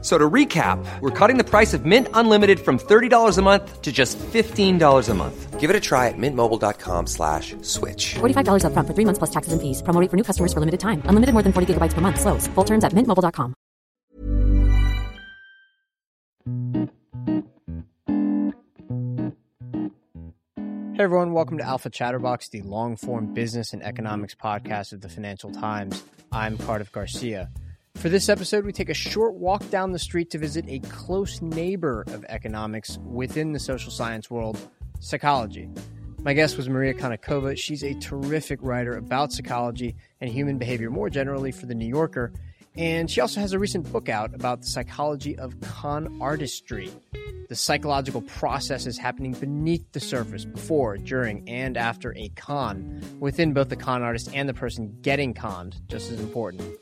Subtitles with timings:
[0.00, 3.90] So to recap, we're cutting the price of Mint Unlimited from $30 a month to
[3.90, 5.58] just $15 a month.
[5.58, 8.14] Give it a try at mintmobile.com slash switch.
[8.14, 9.82] $45 up front for three months plus taxes and fees.
[9.82, 11.02] Promo rate for new customers for limited time.
[11.06, 12.20] Unlimited more than 40 gigabytes per month.
[12.20, 12.46] Slows.
[12.46, 13.56] Full terms at mintmobile.com.
[20.96, 25.08] Hey everyone, welcome to Alpha Chatterbox, the long form business and economics podcast of the
[25.08, 26.02] Financial Times.
[26.32, 27.50] I'm Cardiff Garcia.
[27.98, 31.42] For this episode, we take a short walk down the street to visit a close
[31.42, 34.56] neighbor of economics within the social science world,
[35.00, 35.68] psychology.
[36.20, 37.58] My guest was Maria Konnikova.
[37.58, 42.32] She's a terrific writer about psychology and human behavior more generally for The New Yorker.
[42.76, 46.92] And she also has a recent book out about the psychology of con artistry,
[47.48, 53.70] the psychological processes happening beneath the surface before, during, and after a con, within both
[53.70, 56.78] the con artist and the person getting conned, just as important.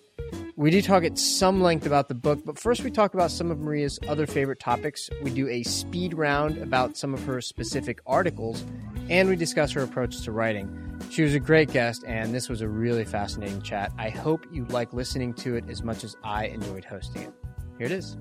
[0.59, 3.51] We do talk at some length about the book, but first we talk about some
[3.51, 5.11] of Maria's other favorite topics.
[5.21, 8.65] We do a speed round about some of her specific articles,
[9.11, 10.99] and we discuss her approach to writing.
[11.11, 13.93] She was a great guest, and this was a really fascinating chat.
[13.99, 17.35] I hope you like listening to it as much as I enjoyed hosting it.
[17.77, 18.17] Here it is.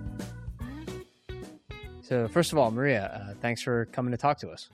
[2.02, 4.70] So, first of all, Maria, uh, thanks for coming to talk to us.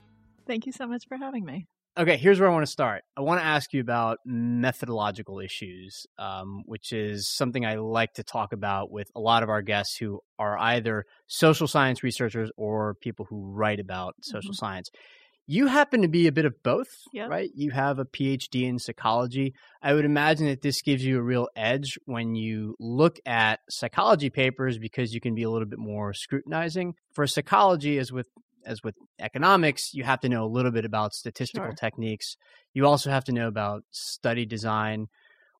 [0.48, 1.68] Thank you so much for having me.
[1.98, 3.04] Okay, here's where I want to start.
[3.18, 8.22] I want to ask you about methodological issues, um, which is something I like to
[8.22, 12.94] talk about with a lot of our guests who are either social science researchers or
[12.94, 14.66] people who write about social mm-hmm.
[14.66, 14.90] science.
[15.46, 17.28] You happen to be a bit of both, yep.
[17.28, 17.50] right?
[17.54, 19.52] You have a PhD in psychology.
[19.82, 24.30] I would imagine that this gives you a real edge when you look at psychology
[24.30, 26.94] papers because you can be a little bit more scrutinizing.
[27.12, 28.28] For psychology, as with
[28.66, 31.74] as with economics, you have to know a little bit about statistical sure.
[31.74, 32.36] techniques.
[32.74, 35.08] You also have to know about study design.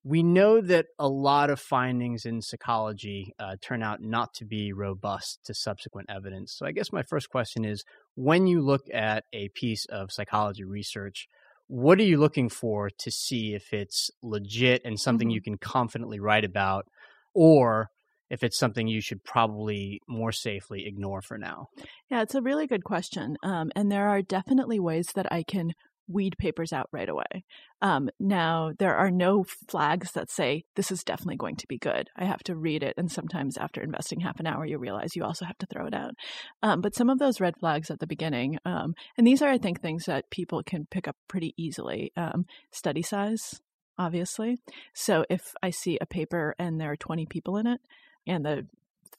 [0.04, 4.72] We know that a lot of findings in psychology uh, turn out not to be
[4.72, 6.54] robust to subsequent evidence.
[6.56, 7.84] So, I guess my first question is
[8.16, 11.28] when you look at a piece of psychology research,
[11.68, 15.34] what are you looking for to see if it's legit and something mm-hmm.
[15.34, 16.86] you can confidently write about,
[17.32, 17.90] or
[18.32, 21.66] if it's something you should probably more safely ignore for now?
[22.10, 23.36] Yeah, it's a really good question.
[23.44, 25.74] Um, and there are definitely ways that I can
[26.08, 27.44] weed papers out right away.
[27.82, 32.08] Um, now, there are no flags that say this is definitely going to be good.
[32.16, 35.24] I have to read it, and sometimes after investing half an hour, you realize you
[35.24, 36.14] also have to throw it out.
[36.62, 39.58] Um, but some of those red flags at the beginning, um, and these are, I
[39.58, 42.12] think, things that people can pick up pretty easily.
[42.16, 43.60] Um, study size,
[43.98, 44.56] obviously.
[44.94, 47.80] So if I see a paper and there are 20 people in it,
[48.26, 48.66] and the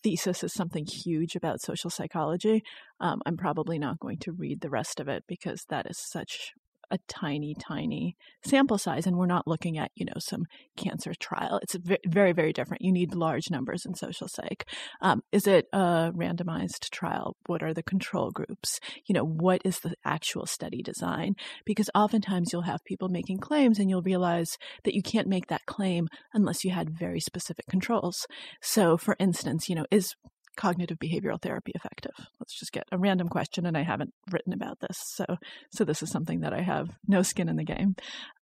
[0.03, 2.63] thesis is something huge about social psychology,
[2.99, 6.53] um, I'm probably not going to read the rest of it because that is such
[6.93, 8.15] a tiny, tiny
[8.45, 10.45] sample size, and we're not looking at you know some
[10.77, 11.59] cancer trial.
[11.61, 12.83] It's very, very different.
[12.83, 14.65] You need large numbers in social psych.
[15.01, 17.35] Um, is it a randomized trial?
[17.47, 18.79] What are the control groups?
[19.07, 21.33] You know, what is the actual study design?
[21.65, 25.65] Because oftentimes you'll have people making claims, and you'll realize that you can't make that
[25.65, 28.27] claim unless you had very specific controls.
[28.61, 30.13] So, for instance, you know, is
[30.55, 32.13] cognitive behavioral therapy effective?
[32.39, 35.25] Let's just get a random question, and I haven't written about this, so
[35.71, 37.95] so this is something that I have no skin in the game.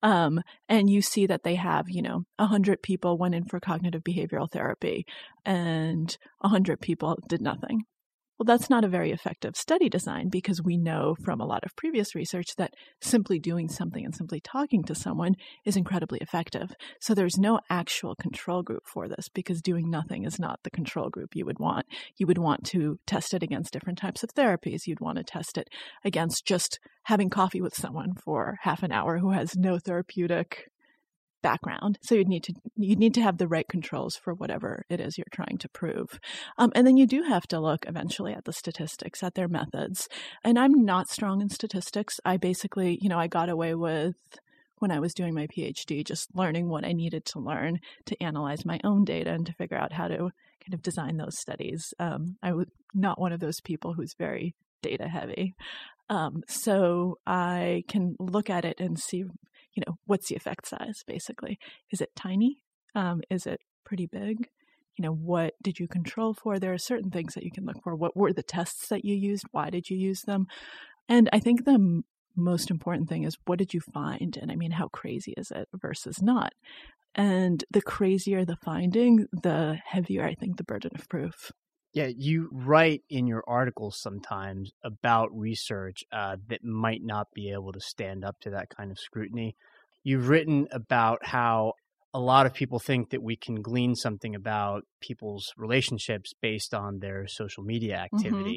[0.04, 3.60] Um, and you see that they have, you know, a hundred people went in for
[3.60, 5.06] cognitive behavioral therapy,
[5.46, 7.84] and a hundred people did nothing.
[8.42, 11.76] Well, that's not a very effective study design because we know from a lot of
[11.76, 16.74] previous research that simply doing something and simply talking to someone is incredibly effective.
[17.00, 21.12] So there's no actual control group for this because doing nothing is not the control
[21.12, 21.86] group you would want.
[22.18, 24.88] You would want to test it against different types of therapies.
[24.88, 25.70] You'd want to test it
[26.04, 30.71] against just having coffee with someone for half an hour who has no therapeutic
[31.42, 31.98] background.
[32.02, 35.18] So you'd need to you'd need to have the right controls for whatever it is
[35.18, 36.20] you're trying to prove.
[36.58, 40.08] Um, and then you do have to look eventually at the statistics, at their methods.
[40.44, 42.20] And I'm not strong in statistics.
[42.26, 44.16] I basically, you know, I got away with
[44.80, 48.66] when I was doing my PhD, just learning what I needed to learn to analyze
[48.66, 51.94] my own data and to figure out how to kind of design those studies.
[52.00, 55.54] Um, I was not one of those people who's very data heavy.
[56.10, 59.24] Um, so I can look at it and see
[59.74, 61.58] you know, what's the effect size basically?
[61.92, 62.58] Is it tiny?
[62.96, 64.48] Um, is it pretty big?
[64.98, 66.60] You know, what did you control for?
[66.60, 67.96] There are certain things that you can look for.
[67.96, 69.46] What were the tests that you used?
[69.52, 70.48] Why did you use them?
[71.08, 72.04] And I think the
[72.36, 74.38] most important thing is what did you find?
[74.38, 76.54] And I mean, how crazy is it versus not?
[77.16, 81.52] And the crazier the finding, the heavier I think the burden of proof.
[81.94, 87.74] Yeah, you write in your articles sometimes about research uh, that might not be able
[87.74, 89.56] to stand up to that kind of scrutiny.
[90.04, 91.74] You've written about how
[92.14, 97.00] a lot of people think that we can glean something about people's relationships based on
[97.00, 97.98] their social media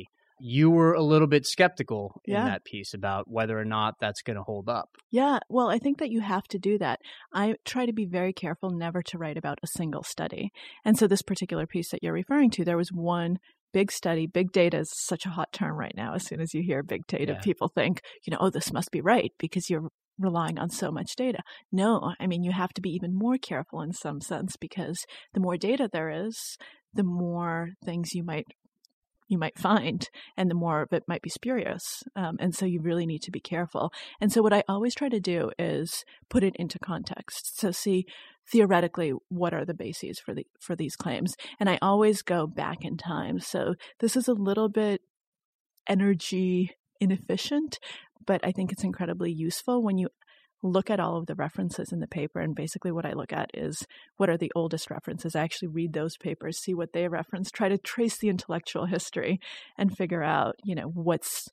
[0.06, 0.14] Mm-hmm.
[0.40, 4.36] You were a little bit skeptical in that piece about whether or not that's going
[4.36, 4.88] to hold up.
[5.10, 6.98] Yeah, well, I think that you have to do that.
[7.32, 10.50] I try to be very careful never to write about a single study.
[10.84, 13.36] And so, this particular piece that you're referring to, there was one
[13.72, 14.26] big study.
[14.26, 16.14] Big data is such a hot term right now.
[16.14, 17.40] As soon as you hear big data, Yeah.
[17.40, 19.88] people think, you know, oh, this must be right because you're
[20.18, 21.40] relying on so much data.
[21.72, 24.98] No, I mean, you have to be even more careful in some sense because
[25.32, 26.56] the more data there is,
[26.92, 28.46] the more things you might
[29.28, 32.80] you might find and the more of it might be spurious um, and so you
[32.80, 33.92] really need to be careful.
[34.20, 37.58] And so what i always try to do is put it into context.
[37.58, 38.06] So see
[38.52, 41.34] theoretically what are the bases for the for these claims?
[41.58, 43.40] And i always go back in time.
[43.40, 45.00] So this is a little bit
[45.88, 46.70] energy
[47.00, 47.78] inefficient
[48.26, 50.08] but i think it's incredibly useful when you
[50.64, 53.50] look at all of the references in the paper and basically what i look at
[53.54, 55.36] is what are the oldest references?
[55.36, 59.40] I actually read those papers see what they reference try to trace the intellectual history
[59.76, 61.48] and figure out you know what's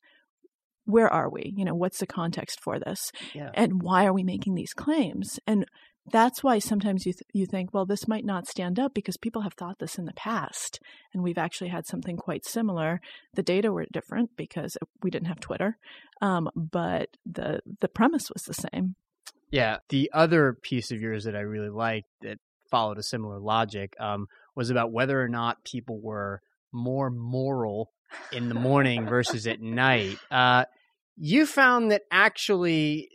[0.86, 1.54] where are we?
[1.56, 3.12] You know what's the context for this?
[3.34, 3.52] Yeah.
[3.54, 5.40] and why are we making these claims?
[5.46, 5.66] And
[6.12, 9.44] that's why sometimes you th- you think well this might not stand up because people
[9.44, 10.80] have thought this in the past
[11.14, 13.00] and we've actually had something quite similar
[13.36, 15.78] the data were different because we didn't have twitter
[16.22, 18.96] um, but the the premise was the same
[19.52, 19.78] Yeah.
[19.90, 22.40] The other piece of yours that I really liked that
[22.70, 27.92] followed a similar logic um, was about whether or not people were more moral
[28.32, 30.18] in the morning versus at night.
[30.32, 30.66] Uh,
[31.18, 33.10] you found that actually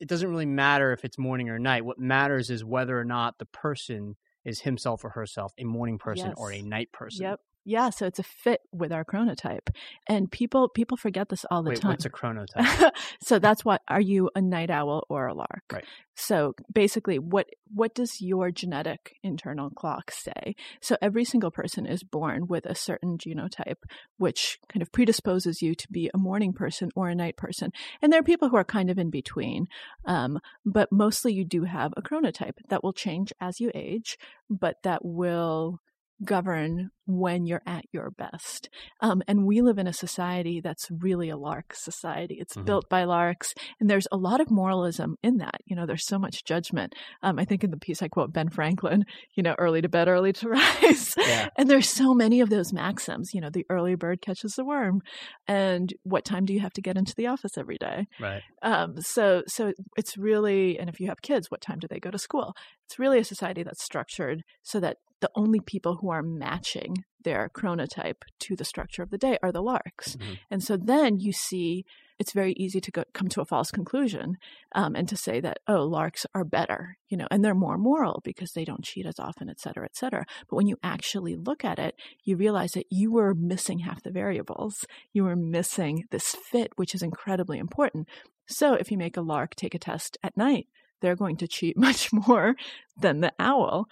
[0.00, 1.84] it doesn't really matter if it's morning or night.
[1.84, 6.32] What matters is whether or not the person is himself or herself a morning person
[6.36, 7.24] or a night person.
[7.24, 7.40] Yep.
[7.68, 9.70] Yeah, so it's a fit with our chronotype.
[10.08, 11.90] And people people forget this all the Wait, time.
[11.90, 12.92] what's a chronotype?
[13.20, 15.64] so that's what are you a night owl or a lark?
[15.72, 15.84] Right.
[16.14, 20.54] So basically what what does your genetic internal clock say?
[20.80, 23.82] So every single person is born with a certain genotype
[24.16, 27.72] which kind of predisposes you to be a morning person or a night person.
[28.00, 29.66] And there are people who are kind of in between.
[30.04, 34.18] Um, but mostly you do have a chronotype that will change as you age,
[34.48, 35.80] but that will
[36.24, 38.68] govern when you're at your best.
[39.00, 42.36] Um, and we live in a society that's really a lark society.
[42.40, 42.64] It's Mhm.
[42.64, 45.60] built by larks, and there's a lot of moralism in that.
[45.66, 46.94] You know, there's so much judgment.
[47.22, 49.04] Um, I think in the piece I quote Ben Franklin,
[49.36, 50.48] you know, early to bed, early to
[50.90, 51.14] rise.
[51.16, 51.48] Yeah.
[51.56, 53.32] And there's so many of those maxims.
[53.34, 55.00] You know, the early bird catches the worm,
[55.46, 58.06] and what time do you have to get into the office every day?
[58.20, 58.42] right.
[58.62, 62.10] Um, so so it's really, and if you have kids, what time do they go
[62.10, 62.54] to school?
[62.86, 67.50] It's really a society that's structured so that the only people who are matching their
[67.54, 70.16] chronotype to the structure of the day are the larks.
[70.16, 70.38] Mhm.
[70.50, 71.84] And so then you see
[72.18, 74.38] it's very easy to go, come to a false conclusion
[74.74, 78.20] um, and to say that, oh, larks are better, you know, and they're more moral
[78.24, 80.24] because they don't cheat as often, et cetera, et cetera.
[80.48, 81.94] But when you actually look at it,
[82.24, 84.86] you realize that you were missing half the variables.
[85.12, 88.08] You were missing this fit, which is incredibly important.
[88.46, 90.68] So if you make a lark take a test at night,
[91.00, 92.54] they're going to cheat much more
[92.98, 93.88] than the owl.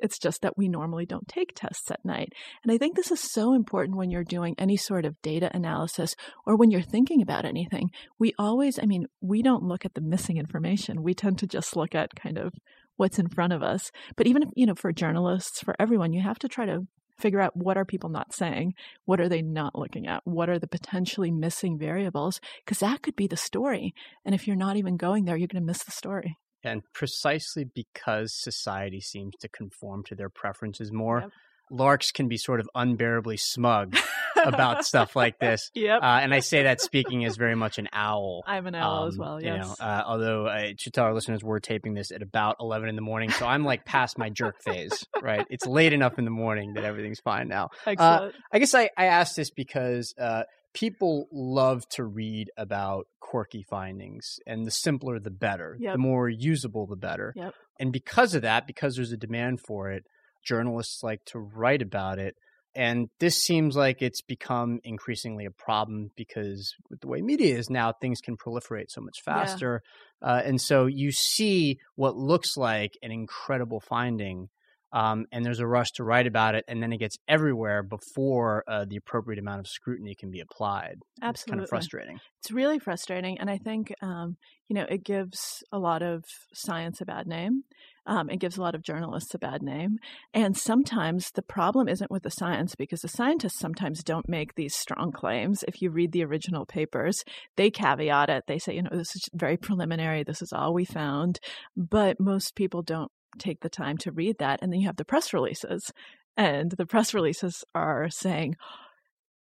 [0.00, 2.32] It's just that we normally don't take tests at night.
[2.62, 6.14] And I think this is so important when you're doing any sort of data analysis
[6.46, 7.90] or when you're thinking about anything.
[8.18, 11.02] We always, I mean, we don't look at the missing information.
[11.02, 12.52] We tend to just look at kind of
[12.96, 13.90] what's in front of us.
[14.16, 16.86] But even if, you know, for journalists, for everyone, you have to try to
[17.18, 18.74] figure out what are people not saying?
[19.04, 20.22] What are they not looking at?
[20.24, 22.40] What are the potentially missing variables?
[22.64, 23.94] Because that could be the story.
[24.24, 26.36] And if you're not even going there, you're going to miss the story.
[26.64, 31.30] And precisely because society seems to conform to their preferences more, Yep.
[31.70, 33.96] Larks can be sort of unbearably smug
[34.36, 35.70] about stuff like this.
[35.74, 36.02] Yep.
[36.02, 38.42] Uh, and I say that speaking as very much an owl.
[38.46, 41.42] I'm an owl as Um, well, You know, uh, although I should tell our listeners
[41.42, 44.62] we're taping this at about 11 in the morning, so I'm like past my jerk
[44.62, 45.46] phase, right?
[45.50, 47.70] It's late enough in the morning that everything's fine now.
[47.86, 48.34] Excellent.
[48.52, 50.42] I guess I, I asked this because uh,
[50.72, 55.76] people love to read about quirky findings, and the simpler the better.
[55.78, 55.94] Yep.
[55.94, 57.32] The more usable the better.
[57.36, 57.54] Yep.
[57.78, 60.04] And because of that, because there's a demand for it,
[60.44, 62.34] journalists like to write about it.
[62.76, 67.70] And this seems like it's become increasingly a problem because with the way media is
[67.70, 69.32] now, things can proliferate so much Yeah.
[69.32, 69.82] faster.
[70.20, 74.48] Uh, and so you see what looks like an incredible finding
[74.94, 78.62] um, and there's a rush to write about it, and then it gets everywhere before
[78.68, 81.00] uh, the appropriate amount of scrutiny can be applied.
[81.20, 82.20] It's kind of frustrating.
[82.38, 83.38] It's really frustrating.
[83.38, 84.36] And I think, um,
[84.68, 86.22] you know, it gives a lot of
[86.52, 87.64] science a bad name.
[88.06, 89.98] Um, it gives a lot of journalists a bad name.
[90.32, 94.74] And sometimes the problem isn't with the science because the scientists sometimes don't make these
[94.74, 95.64] strong claims.
[95.66, 97.24] If you read the original papers,
[97.56, 98.44] they caveat it.
[98.46, 100.22] They say, you know, this is very preliminary.
[100.22, 101.40] This is all we found.
[101.76, 104.60] But most people don't take the time to read that.
[104.62, 105.90] And then you have the press releases.
[106.36, 108.56] And the press releases are saying,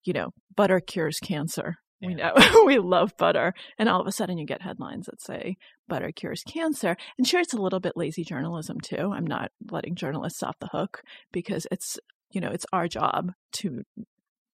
[0.05, 1.77] you know, butter cures cancer.
[2.00, 2.33] We know
[2.67, 3.55] we love butter.
[3.78, 5.57] And all of a sudden you get headlines that say
[5.88, 6.97] butter cures cancer.
[7.17, 9.12] And sure, it's a little bit lazy journalism too.
[9.12, 11.02] I'm not letting journalists off the hook
[11.33, 11.99] because it's,
[12.31, 13.83] you know, it's our job to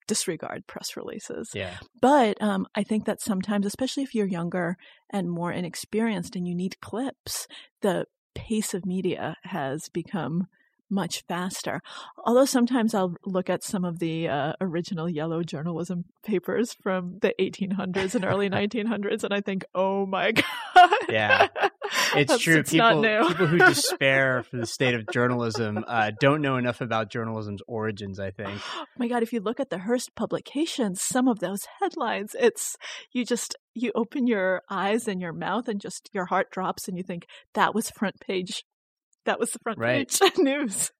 [0.06, 1.50] disregard press releases.
[1.54, 1.76] Yeah.
[2.00, 4.76] But um, I think that sometimes, especially if you're younger
[5.10, 7.46] and more inexperienced and you need clips,
[7.80, 10.48] the pace of media has become
[10.94, 11.80] much faster.
[12.24, 17.34] Although sometimes I'll look at some of the uh, original yellow journalism papers from the
[17.40, 20.32] 1800s and early 1900s, and I think, oh my
[20.74, 21.48] god, Yeah.
[22.16, 22.56] It's That's- true.
[22.58, 27.10] It's people, people who despair for the state of journalism uh, don't know enough about
[27.10, 28.18] journalism's origins.
[28.18, 28.60] I think.
[28.74, 32.76] Oh my god if you look at the hearst publications some of those headlines it's
[33.12, 36.96] you just you open your eyes and your mouth and just your heart drops and
[36.96, 38.64] you think that was front page
[39.24, 40.08] that was the front Right.
[40.08, 40.90] page news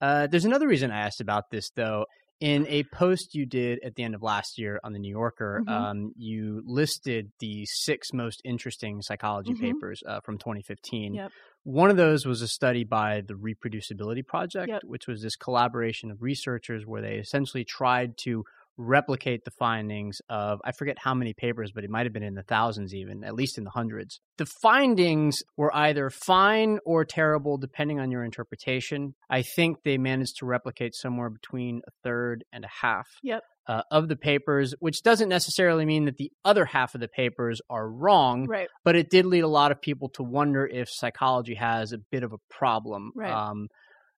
[0.00, 2.06] Uh, there's another reason I asked about this, though.
[2.40, 5.62] In a post you did at the end of last year on the New Yorker,
[5.64, 5.70] Mhm.
[5.70, 9.60] um, you listed the six most interesting psychology Mhm.
[9.60, 11.14] papers uh, from 2015.
[11.14, 11.30] Yep.
[11.62, 14.82] One of those was a study by the Reproducibility Project, Yep.
[14.86, 18.44] which was this collaboration of researchers where they essentially tried to
[18.78, 22.34] replicate the findings of I forget how many papers, but it might have been in
[22.34, 24.20] the thousands even, at least in the hundreds.
[24.38, 29.14] The findings were either fine or terrible depending on your interpretation.
[29.28, 33.42] I think they managed to replicate somewhere between a third and a half Yep.
[33.66, 37.60] uh, of the papers, which doesn't necessarily mean that the other half of the papers
[37.70, 41.54] are wrong, right but it did lead a lot of people to wonder if psychology
[41.54, 43.12] has a bit of a problem.
[43.14, 43.30] Right.
[43.30, 43.68] Um,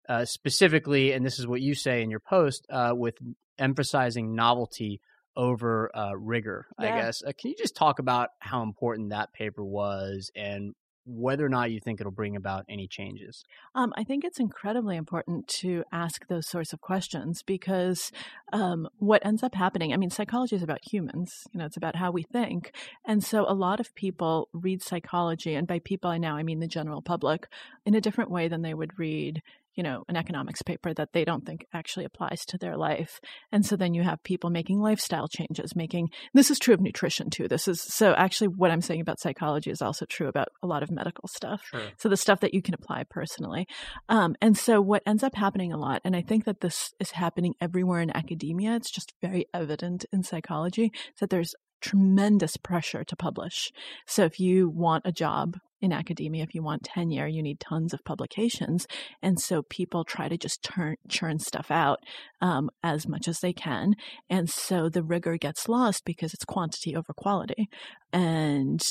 [0.08, 3.14] uh, specifically, and this is what you say in your post, uh, with
[3.58, 5.00] emphasizing novelty
[5.36, 7.22] over uh, rigor, I guess.
[7.22, 10.74] Uh, can you just talk about how important that paper was and
[11.06, 13.44] whether or not you think it'll bring about any changes?
[13.74, 18.10] Um, I think it's incredibly important to ask those sorts of questions because
[18.52, 21.96] um, what ends up happening, I mean, psychology is about humans, you know, it's about
[21.96, 22.72] how we think.
[23.06, 26.60] And so a lot of people read psychology, and by people I now I mean
[26.60, 27.48] the general public,
[27.84, 29.42] in a different way than they would read,
[29.74, 33.20] you know, an economics paper that they don't think actually applies to their life.
[33.52, 37.30] And so then you have people making lifestyle changes, making this is true of nutrition
[37.30, 37.48] too.
[37.48, 40.82] This is so actually what I'm saying about psychology is also true about a lot
[40.82, 41.62] of medical stuff.
[41.70, 41.82] Sure.
[41.98, 43.66] So the stuff that you can apply personally.
[44.08, 47.12] Um, and so what ends up happening a lot, and I think that this is
[47.12, 53.04] happening everywhere in academia, it's just very evident in psychology, is that there's tremendous pressure
[53.04, 53.70] to publish.
[54.06, 57.92] So if you want a job in academia, if you want tenure, you need tons
[57.92, 58.86] of publications.
[59.22, 61.98] And so people try to just turn, churn stuff out
[62.40, 63.94] um, as much as they can.
[64.30, 67.68] And so the rigor gets lost because it's quantity over quality.
[68.12, 68.82] And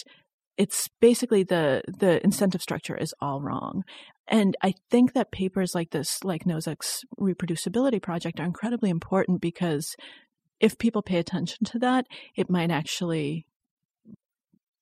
[0.56, 3.84] it's basically the the incentive structure is all wrong.
[4.28, 9.96] And I think that papers like this, like Nosek's reproducibility project, are incredibly important because
[10.64, 13.46] if people pay attention to that, it might actually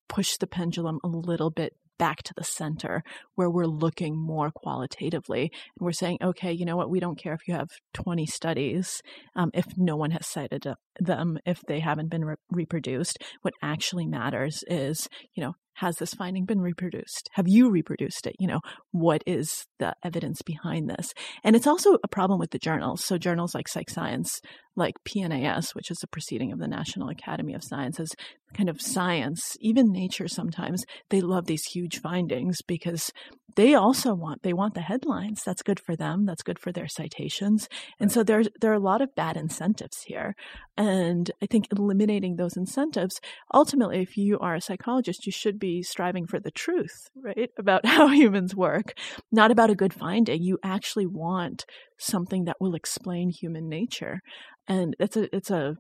[0.07, 5.41] push the pendulum a little bit back to the center where we're looking more qualitatively.
[5.41, 6.91] And we're saying okay you know what?
[6.91, 9.01] We don't care if you have 20 studies
[9.35, 13.17] um, if no one has cited uh, them if they haven't been re- reproduced.
[13.41, 17.29] What actually matters is you know has this finding been reproduced?
[17.33, 18.35] Have you reproduced it?
[18.39, 18.59] You know
[18.91, 21.13] what is the evidence behind this?
[21.43, 23.03] And it's also a problem with the journals.
[23.03, 24.41] So journals like psych science
[24.77, 28.15] like pnas which is the proceeding of the national academy of sciences
[28.55, 33.11] kind of science even nature sometimes they love these huge findings because
[33.55, 35.43] they also want they want the headlines.
[35.43, 36.25] That's good for them.
[36.25, 37.67] That's good for their citations.
[37.99, 40.35] And so there's there are a lot of bad incentives here
[40.81, 43.19] and i think eliminating those incentives
[43.53, 47.85] ultimately if you are a psychologist you should be striving for the truth right about
[47.85, 48.93] how humans work
[49.31, 51.65] not about a good finding you actually want
[51.97, 54.21] something that will explain human nature
[54.67, 55.75] and it's a it's a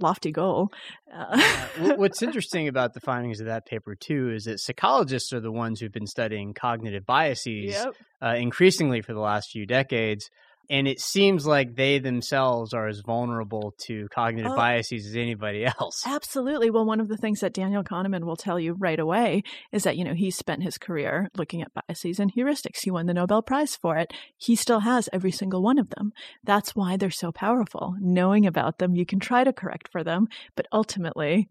[0.00, 0.68] lofty goal
[1.14, 5.40] uh, Wh- What's interesting about the findings of that paper too is that psychologists are
[5.40, 7.94] the ones who've been studying cognitive biases Yep.
[8.22, 10.30] uh, increasingly for the last few decades.
[10.70, 14.56] And it seems like they themselves are as vulnerable to cognitive Oh.
[14.56, 16.02] biases as anybody else.
[16.06, 16.70] Absolutely.
[16.70, 19.42] Well, one of the things that Daniel Kahneman will tell you right away
[19.72, 22.82] is that, you know, he spent his career looking at biases and heuristics.
[22.82, 24.12] He won the Nobel Prize for it.
[24.36, 26.12] He still has every single one of them.
[26.42, 27.94] That's why they're so powerful.
[28.00, 31.48] Knowing about them, you can try to correct for them, but ultimately,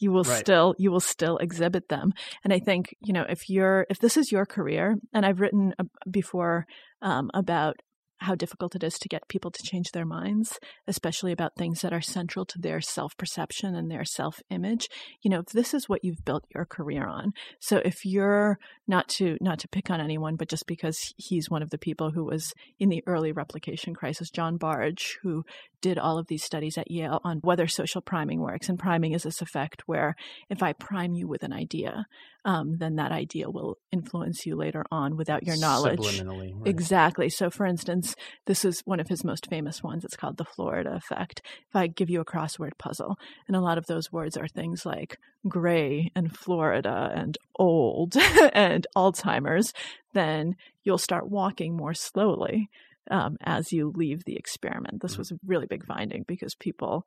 [0.00, 0.38] you will Right.
[0.38, 2.12] still you will still exhibit them
[2.44, 5.74] and i think you know if you're if this is your career and i've written
[6.08, 6.66] before
[7.02, 7.74] um, about
[8.18, 11.92] how difficult it is to get people to change their minds especially about things that
[11.92, 14.88] are central to their self-perception and their self-image.
[15.22, 17.32] You know if this is what you've built your career on.
[17.60, 21.62] So if you're not to not to pick on anyone but just because he's one
[21.62, 25.44] of the people who was in the early replication crisis john Bargh who
[25.80, 28.68] did all of these studies at Yale on whether social priming works.
[28.68, 30.14] And priming is this effect where
[30.48, 32.06] if I prime you with an idea,
[32.44, 36.00] um, then that idea will influence you later on without your knowledge.
[36.00, 36.54] Subliminally.
[36.54, 36.68] right.
[36.68, 37.28] Exactly.
[37.28, 38.14] So, for instance,
[38.46, 40.04] this is one of his most famous ones.
[40.04, 41.42] It's called the Florida effect.
[41.68, 43.16] If I give you a crossword puzzle,
[43.46, 48.16] and a lot of those words are things like gray and Florida and old
[48.52, 49.72] and Alzheimer's,
[50.14, 50.54] then
[50.84, 52.68] you'll start walking more slowly
[53.10, 55.02] um, as you leave the experiment.
[55.02, 57.04] This was a really big finding because people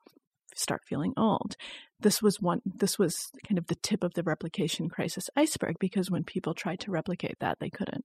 [0.54, 1.56] start feeling old.
[2.00, 2.60] This was one.
[2.64, 6.80] This was kind of the tip of the replication crisis iceberg because when people tried
[6.80, 8.04] to replicate that, they couldn't.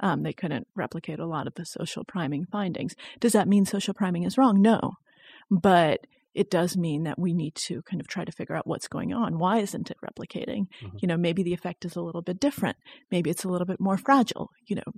[0.00, 2.94] Um, they couldn't replicate a lot of the social priming findings.
[3.20, 4.60] Does that mean social priming is wrong?
[4.60, 4.92] No,
[5.50, 6.00] but
[6.34, 9.14] it does mean that we need to kind of try to figure out what's going
[9.14, 9.38] on.
[9.38, 10.66] Why isn't it replicating?
[10.82, 11.00] Mhm.
[11.00, 12.76] You know, maybe the effect is a little bit different.
[13.10, 14.50] Maybe it's a little bit more fragile.
[14.66, 14.92] You know,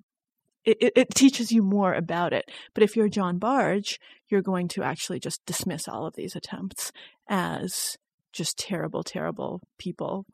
[0.80, 2.50] it, it, teaches you more about it.
[2.74, 3.86] But if you're John Bargh,
[4.28, 6.92] you're going to actually just dismiss all of these attempts
[7.28, 7.96] as
[8.32, 10.26] just terrible, terrible people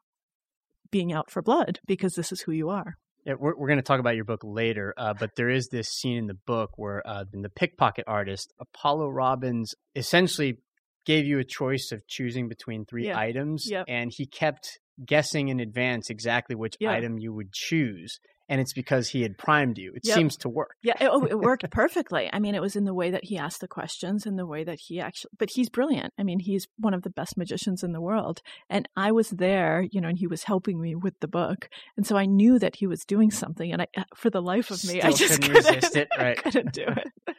[0.90, 2.96] being out for blood because this is who you are.
[3.24, 5.88] Yeah, we're, we're going to talk about your book later, uh, but there is this
[5.88, 10.58] scene in the book where uh, the pickpocket artist, Apollo Robbins, essentially
[11.06, 13.18] gave you a choice of choosing between three Yeah.
[13.18, 13.86] items, Yep.
[13.88, 16.92] and he kept guessing in advance exactly which Yeah.
[16.92, 18.18] item you would choose.
[18.48, 19.92] And it's because he had primed you.
[19.94, 20.14] It Yep.
[20.16, 20.76] seems to work.
[20.82, 22.28] Yeah, it, oh, it worked perfectly.
[22.30, 24.64] I mean, it was in the way that he asked the questions and the way
[24.64, 26.12] that he actually, but he's brilliant.
[26.18, 28.42] I mean, he's one of the best magicians in the world.
[28.68, 31.70] And I was there, you know, and he was helping me with the book.
[31.96, 33.72] And so I knew that he was doing something.
[33.72, 36.38] And I, uh, for the life of me, I just couldn't resist it, Right.
[36.38, 37.36] I couldn't do it.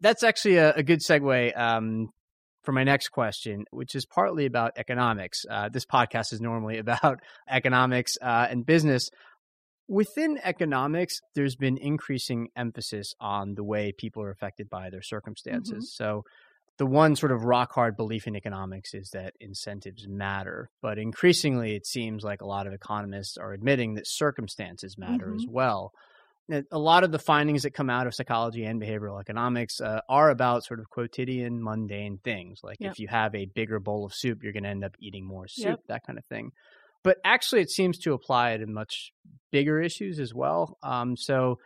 [0.00, 2.10] That's actually a, a good segue um,
[2.62, 5.44] for my next question, which is partly about economics.
[5.48, 9.08] Uh, this podcast is normally about economics uh, and business.
[9.88, 15.92] Within economics, there's been increasing emphasis on the way people are affected by their circumstances.
[15.94, 16.22] So,
[16.76, 20.70] the one sort of rock hard belief in economics is that incentives matter.
[20.82, 25.44] But increasingly, it seems like a lot of economists are admitting that circumstances matter as
[25.48, 25.92] well.
[26.50, 30.30] A lot of the findings that come out of psychology and behavioral economics uh, are
[30.30, 32.60] about sort of quotidian, mundane things.
[32.62, 32.92] Like Yep.
[32.92, 35.46] if you have a bigger bowl of soup, you're going to end up eating more
[35.46, 35.80] soup, Yep.
[35.88, 36.50] that kind of thing.
[37.04, 39.12] But actually, it seems to apply to much
[39.52, 40.78] bigger issues as well.
[40.82, 41.58] Um, so,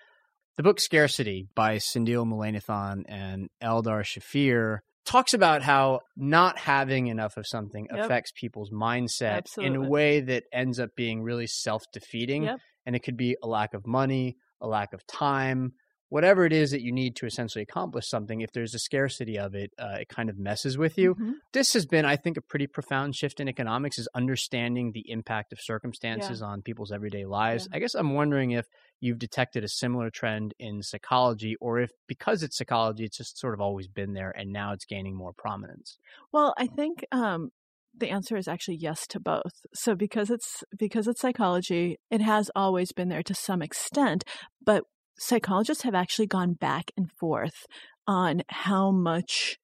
[0.57, 7.37] the book Scarcity by Sendhil Mullainathan and Eldar Shafir talks about how not having enough
[7.37, 8.05] of something Yep.
[8.05, 12.43] affects people's mindset in a way that ends up being really self defeating.
[12.43, 12.59] Yep.
[12.85, 15.73] And it could be a lack of money, a lack of time,
[16.09, 18.41] whatever it is that you need to essentially accomplish something.
[18.41, 21.35] If there's a scarcity of it, uh, it kind of messes with you Mhm.
[21.53, 25.53] this has been, I think, a pretty profound shift in economics is understanding the impact
[25.53, 27.69] of circumstances on people's everyday lives.
[27.71, 27.77] Yeah.
[27.77, 28.67] I guess I'm wondering if
[29.01, 33.55] you've detected a similar trend in psychology or if because it's psychology, it's just sort
[33.55, 35.99] of always been there and now it's gaining more prominence.
[36.33, 37.51] Well, I think um,
[37.97, 39.67] the answer is actually yes to both.
[39.75, 44.25] So because it's because it's psychology, it has always been there to some extent,
[44.65, 44.85] but
[45.19, 47.67] psychologists have actually gone back and forth
[48.07, 49.59] on how much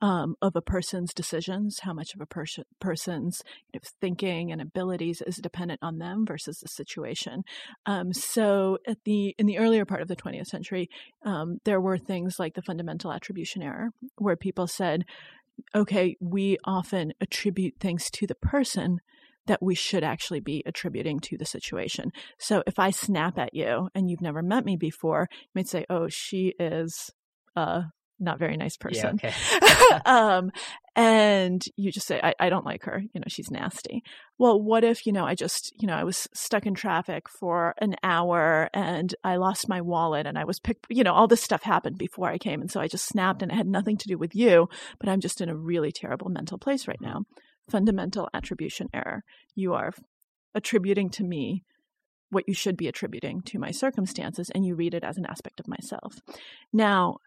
[0.00, 3.42] um, of a person's decisions, how much of a person person's
[3.72, 7.42] you know, thinking and abilities is dependent on them versus the situation.
[7.86, 10.88] Um, so, at the in the earlier part of the 20th century,
[11.24, 15.04] um, there were things like the fundamental attribution error, where people said,
[15.74, 19.00] "Okay, we often attribute things to the person."
[19.48, 22.12] That we should actually be attributing to the situation.
[22.38, 25.84] So if I snap at you and you've never met me before, you might say,
[25.90, 27.10] "Oh, she is
[27.56, 27.84] a
[28.20, 29.34] not very nice person." okay.
[30.06, 30.52] um,
[30.98, 33.00] and you just say, I, I don't like her.
[33.14, 34.02] You know, she's nasty.
[34.36, 37.76] Well, what if, you know, I just, you know, I was stuck in traffic for
[37.78, 41.40] an hour and I lost my wallet and I was picked, you know, all this
[41.40, 42.60] stuff happened before I came.
[42.60, 45.20] And so I just snapped and it had nothing to do with you, but I'm
[45.20, 47.22] just in a really terrible mental place right now.
[47.70, 49.22] Fundamental attribution error.
[49.54, 49.92] You are
[50.54, 51.64] attributing to me
[52.30, 55.60] what you should be attributing to my circumstances and you read it as an aspect
[55.60, 56.20] of myself.
[56.72, 57.18] Now,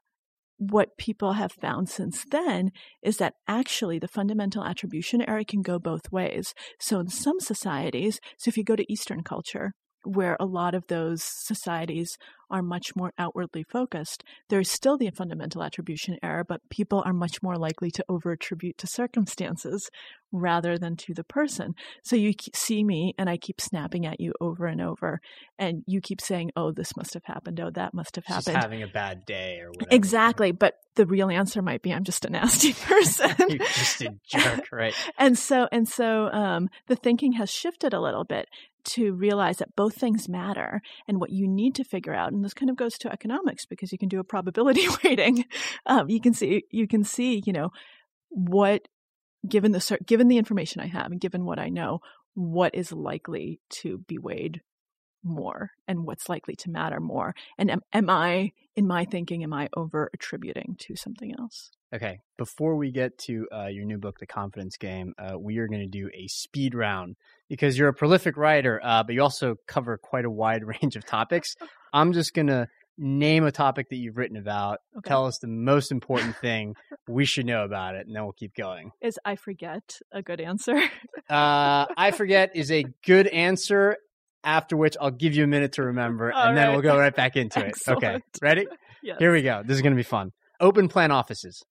[0.57, 5.79] what people have found since then is that actually the fundamental attribution error can go
[5.79, 6.53] both ways.
[6.79, 10.87] So in some societies, so if you go to Eastern culture, where a lot of
[10.87, 12.17] those societies
[12.49, 17.41] are much more outwardly focused, there's still the fundamental attribution error, but people are much
[17.41, 19.89] more likely to over attribute to circumstances
[20.31, 21.73] rather than to the person.
[22.03, 25.19] So you see me and I keep snapping at you over and over,
[25.57, 27.59] and you keep saying, Oh, this must have happened.
[27.59, 28.45] Oh, that must have happened.
[28.45, 29.95] Just having a bad day or whatever.
[29.95, 30.51] Exactly.
[30.51, 33.33] But the real answer might be I'm just a nasty person.
[33.49, 34.93] You're just a jerk, right?
[35.17, 38.47] and so and so um, the thinking has shifted a little bit
[38.83, 42.53] to realize that both things matter and what you need to figure out and this
[42.53, 45.45] kind of goes to economics because you can do a probability weighting.
[45.85, 47.69] Um, you can see you can see you know
[48.29, 48.87] what
[49.47, 51.99] given the given the information i have and given what i know
[52.33, 54.61] what is likely to be weighed
[55.23, 59.53] more and what's likely to matter more and am, am i in my thinking am
[59.53, 64.17] i over attributing to something else okay before we get to uh, your new book
[64.19, 67.15] the confidence game uh, we are going to do a speed round
[67.49, 71.05] because you're a prolific writer uh, but you also cover quite a wide range of
[71.05, 71.55] topics
[71.93, 75.07] i'm just going to name a topic that you've written about okay.
[75.07, 76.75] tell us the most important thing
[77.07, 80.39] we should know about it and then we'll keep going is i forget a good
[80.41, 80.77] answer
[81.29, 83.97] uh, i forget is a good answer
[84.43, 86.65] after which I'll give you a minute to remember, All and right.
[86.65, 87.75] then we'll go right back into it.
[87.87, 88.67] Okay, ready?
[89.03, 89.17] Yes.
[89.19, 89.63] Here we go.
[89.65, 90.31] This is going to be fun.
[90.59, 91.63] Open plan offices.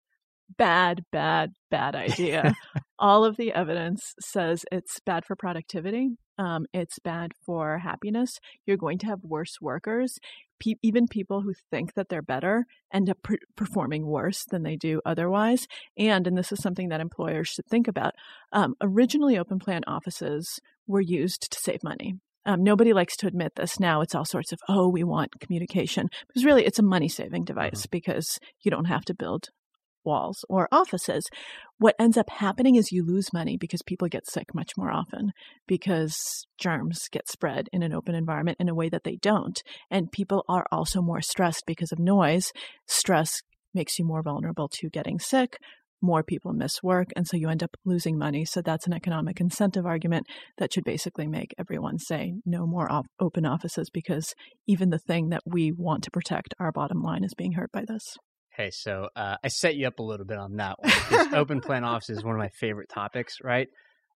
[0.57, 2.55] Bad, bad, bad idea.
[2.99, 6.17] All of the evidence says it's bad for productivity.
[6.39, 8.39] Um, it's bad for happiness.
[8.65, 10.19] You're going to have worse workers.
[10.61, 13.19] Pe- even people who think that they're better end up
[13.57, 15.67] performing worse than they do otherwise.
[15.99, 18.15] And, and this is something that employers should think about.
[18.53, 22.15] Um, originally, open plan offices were used to save money.
[22.47, 24.01] Um, nobody likes to admit this now.
[24.01, 26.09] It's all sorts of, oh, we want communication.
[26.27, 27.91] Because really, it's a money saving device mm-hmm.
[27.93, 29.49] because you don't have to build
[30.09, 31.25] walls or offices.
[31.79, 35.31] What ends up happening is you lose money because people get sick much more often
[35.69, 36.17] because
[36.59, 39.63] germs get spread in an open environment in a way that they don't.
[39.91, 42.51] And people are also more stressed because of noise.
[42.87, 43.43] Stress
[43.75, 45.59] makes you more vulnerable to getting sick,
[46.01, 48.45] more people miss work, and so you end up losing money.
[48.45, 50.27] So that's an economic incentive argument
[50.59, 54.35] that should basically make everyone say no more op- open offices because
[54.67, 57.85] even the thing that we want to protect, our bottom line, is being hurt by
[57.87, 58.17] this.
[58.59, 61.85] Okay, so uh, I set you up a little bit on that one open plan
[61.85, 63.69] offices is one of my favorite topics, right?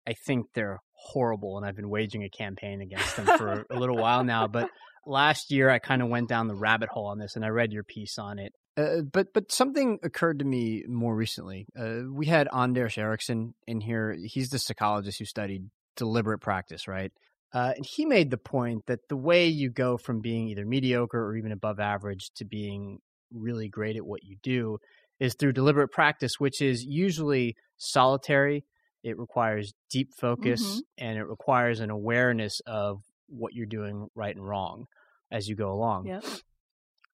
[0.08, 3.97] I think they're horrible, and I've been waging a campaign against them for a little
[3.97, 4.47] while now.
[4.47, 4.69] But
[5.06, 7.71] last year, I kind of went down the rabbit hole on this, and I read
[7.71, 8.54] your piece on it.
[8.75, 11.67] Uh, but but something occurred to me more recently.
[11.77, 14.17] Uh, we had Anders Ericsson in here.
[14.23, 17.12] He's the psychologist who studied deliberate practice, right?
[17.54, 21.21] Uh, and he made the point that the way you go from being either mediocre
[21.21, 22.99] or even above average to being
[23.32, 24.78] really great at what you do
[25.20, 28.65] is through deliberate practice, which is usually solitary.
[29.04, 30.80] It requires deep focus mm-hmm.
[30.98, 34.86] and it requires an awareness of what you're doing right and wrong
[35.32, 36.08] as you go along.
[36.08, 36.24] Yep.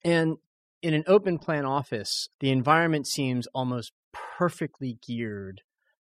[0.03, 0.37] And
[0.81, 3.91] in an open plan office, the environment seems almost
[4.37, 5.61] perfectly geared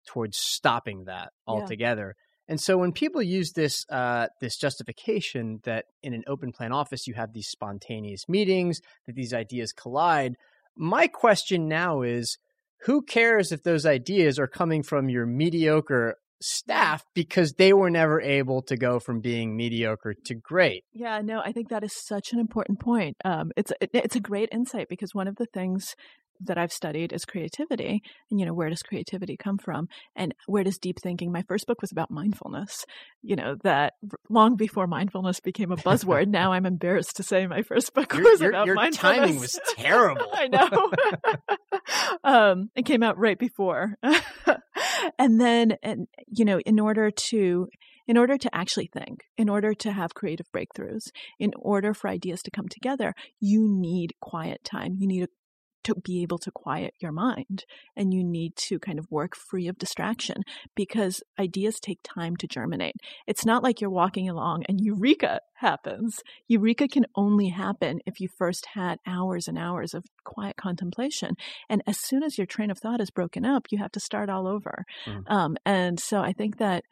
[0.07, 2.15] towards stopping that altogether.
[2.47, 7.07] And so when people use this uh, this justification that in an open plan office
[7.07, 10.35] you have these spontaneous meetings, that these ideas collide,
[10.75, 12.37] my question now is
[12.81, 18.19] who cares if those ideas are coming from your mediocre staff because they were never
[18.21, 20.83] able to go from being mediocre to great.
[20.91, 23.15] Yeah, no, I think that is such an important point.
[23.23, 25.95] Um, it's it, it's a great insight because one of the things
[26.41, 28.01] that I've studied is creativity.
[28.29, 29.87] And, you know, where does creativity come from?
[30.15, 31.31] And where does deep thinking?
[31.31, 32.85] My first book was about mindfulness,
[33.21, 33.93] you know, that
[34.29, 36.27] long before mindfulness became a buzzword.
[36.27, 39.19] now I'm embarrassed to say my first book your, was your, about your mindfulness.
[39.19, 40.27] timing was terrible.
[40.33, 40.91] I know.
[42.23, 43.97] um, it came out right before.
[45.19, 47.67] and then, and, you know, in order to,
[48.07, 52.41] in order to actually think, in order to have creative breakthroughs, in order for ideas
[52.43, 54.95] to come together, you need quiet time.
[54.99, 55.27] You need a
[55.83, 57.65] to be able to quiet your mind
[57.95, 60.43] and you need to kind of work free of distraction
[60.75, 62.95] because ideas take time to germinate.
[63.27, 66.19] It's not like you're walking along and eureka happens.
[66.47, 71.35] Eureka can only happen if you first had hours and hours of quiet contemplation.
[71.69, 74.29] And as soon as your train of thought is broken up, you have to start
[74.29, 74.85] all over.
[75.05, 75.31] Mm.
[75.31, 76.83] Um, and so I think that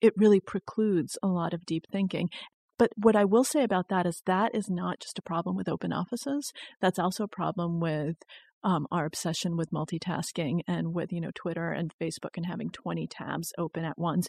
[0.00, 2.30] it really precludes a lot of deep thinking.
[2.78, 5.68] But what I will say about that is that is not just a problem with
[5.68, 6.52] open offices.
[6.80, 8.16] That's also a problem with
[8.64, 13.06] um, our obsession with multitasking and with you know Twitter and Facebook and having 20
[13.06, 14.28] tabs open at once.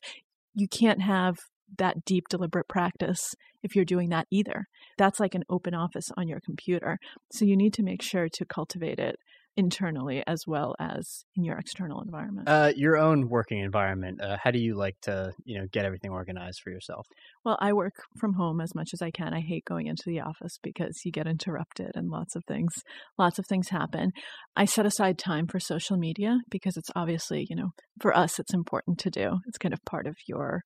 [0.54, 1.38] You can't have
[1.78, 4.66] that deep deliberate practice if you're doing that either.
[4.98, 6.98] That's like an open office on your computer.
[7.32, 9.18] So you need to make sure to cultivate it
[9.58, 12.48] internally as well as in your external environment.
[12.48, 14.22] Uh, your own working environment.
[14.22, 17.08] Uh, how do you like to, you know, get everything organized for yourself?
[17.44, 19.34] Well, I work from home as much as I can.
[19.34, 22.74] I hate going into the office because you get interrupted and lots of things,
[23.18, 24.12] lots of things happen.
[24.56, 27.70] I set aside time for social media because it's obviously, you know,
[28.02, 29.40] for us, it's important to do.
[29.48, 30.62] It's kind of part of your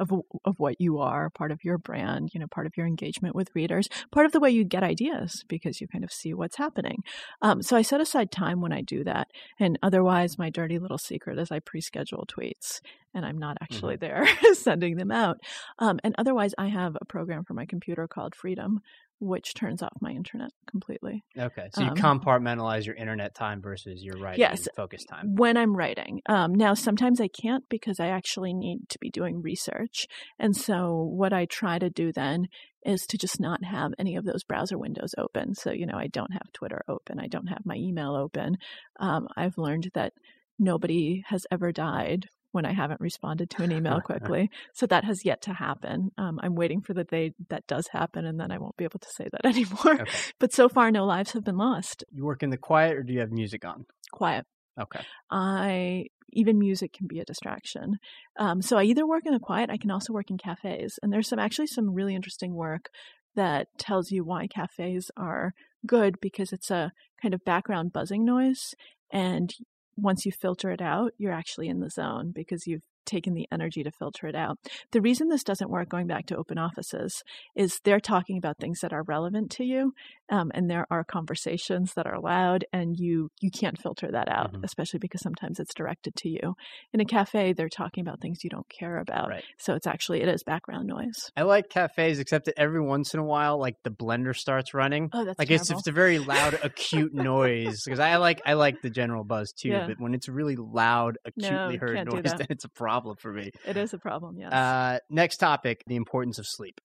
[0.00, 0.10] of
[0.44, 3.50] of what you are, part of your brand, you know, part of your engagement with
[3.54, 7.04] readers, part of the way you get ideas because you kind of see what's happening.
[7.42, 10.98] Um, so I set aside time when I do that, and otherwise, my dirty little
[10.98, 12.80] secret is I pre-schedule tweets,
[13.14, 14.26] and I'm not actually mm-hmm.
[14.40, 15.38] there sending them out.
[15.78, 18.80] Um, and otherwise, I have a program for my computer called Freedom,
[19.20, 21.22] which turns off my internet completely.
[21.38, 25.34] Okay, so you um, compartmentalize your internet time versus your writing yes, focus time.
[25.36, 29.42] When I'm writing, um, now sometimes I can't because I actually need to be doing
[29.42, 30.06] research,
[30.38, 32.48] and so what I try to do then
[32.84, 35.54] is to just not have any of those browser windows open.
[35.54, 38.56] So you know, I don't have Twitter open, I don't have my email open.
[38.98, 40.14] Um, I've learned that
[40.58, 44.50] nobody has ever died when I haven't responded to an email quickly.
[44.74, 46.10] so that has yet to happen.
[46.18, 48.98] Um, I'm waiting for the day that does happen, and then I won't be able
[49.00, 50.02] to say that anymore.
[50.02, 50.10] Okay.
[50.38, 52.04] But so far, no lives have been lost.
[52.12, 53.86] You work in the quiet, or do you have music on?
[54.12, 54.46] Quiet.
[54.80, 55.00] Okay.
[55.30, 57.98] I even music can be a distraction.
[58.38, 61.12] Um, so I either work in the quiet, I can also work in cafes, and
[61.12, 62.88] there's some actually some really interesting work
[63.36, 65.52] that tells you why cafes are
[65.86, 68.74] good because it's a kind of background buzzing noise
[69.12, 69.54] and
[70.02, 73.82] once you filter it out, you're actually in the zone because you've taken the energy
[73.82, 74.58] to filter it out.
[74.92, 77.22] The reason this doesn't work, going back to open offices,
[77.56, 79.92] is they're talking about things that are relevant to you,
[80.30, 84.52] um, and there are conversations that are loud, and you you can't filter that out,
[84.52, 84.64] mm-hmm.
[84.64, 86.54] especially because sometimes it's directed to you.
[86.92, 89.44] In a cafe, they're talking about things you don't care about, right.
[89.58, 91.30] so it's actually it is background noise.
[91.36, 95.10] I like cafes, except that every once in a while, like the blender starts running.
[95.12, 95.62] Oh, that's like terrible.
[95.62, 99.52] it's it's a very loud, acute noise because I like I like the general buzz
[99.52, 99.86] too, yeah.
[99.86, 103.32] but when it's really loud, acutely no, heard noise, then it's a problem problem for
[103.32, 103.50] me.
[103.66, 104.52] It is a problem, yes.
[104.52, 106.80] Uh, next topic the importance of sleep.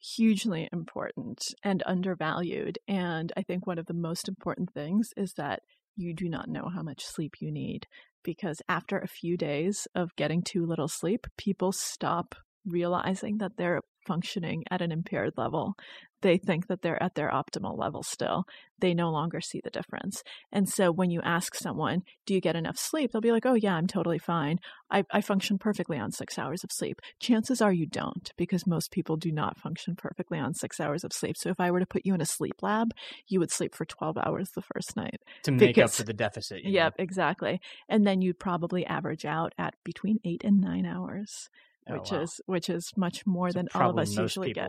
[0.00, 2.78] Hugely important and undervalued.
[2.86, 5.60] And I think one of the most important things is that
[5.96, 7.86] you do not know how much sleep you need
[8.22, 13.80] because after a few days of getting too little sleep, people stop realizing that they're
[14.08, 15.74] functioning at an impaired level
[16.20, 18.44] they think that they're at their optimal level still.
[18.80, 20.22] They no longer see the difference.
[20.52, 23.10] And so when you ask someone, do you get enough sleep?
[23.10, 24.58] They'll be like, oh, yeah, I'm totally fine.
[24.90, 27.00] I, I function perfectly on six hours of sleep.
[27.20, 31.12] Chances are you don't, because most people do not function perfectly on six hours of
[31.12, 31.36] sleep.
[31.36, 32.92] So if I were to put you in a sleep lab,
[33.26, 35.20] you would sleep for 12 hours the first night.
[35.44, 36.64] To make because, up for the deficit.
[36.64, 37.02] Yep, know?
[37.02, 37.60] exactly.
[37.88, 41.48] And then you'd probably average out at between eight and nine hours.
[41.88, 42.20] Oh, which wow.
[42.20, 44.68] is which is much more than all of us usually get.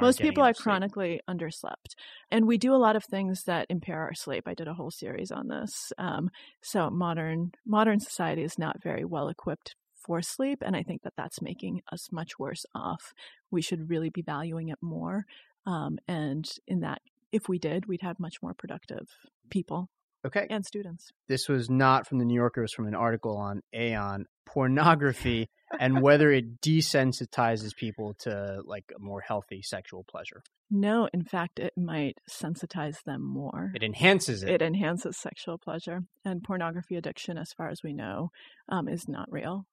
[0.00, 1.94] Most people are chronically underslept,
[2.30, 4.44] and we do a lot of things that impair our sleep.
[4.46, 5.92] I did a whole series on this.
[5.98, 6.30] Um,
[6.62, 11.14] so modern modern society is not very well equipped for sleep, and I think that
[11.16, 13.12] that's making us much worse off.
[13.50, 15.24] We should really be valuing it more,
[15.66, 17.00] um, and in that,
[17.32, 19.08] if we did, we'd have much more productive
[19.50, 19.88] people
[20.26, 20.46] Okay.
[20.50, 21.10] And students.
[21.28, 25.48] This was not from the New Yorker, it was from an article on Aeon pornography
[25.78, 30.42] and whether it desensitizes people to like a more healthy sexual pleasure.
[30.70, 33.72] No, in fact, it might sensitize them more.
[33.74, 34.50] It enhances it.
[34.50, 36.00] It enhances sexual pleasure.
[36.24, 38.30] And pornography addiction, as far as we know,
[38.68, 39.66] um, is not real.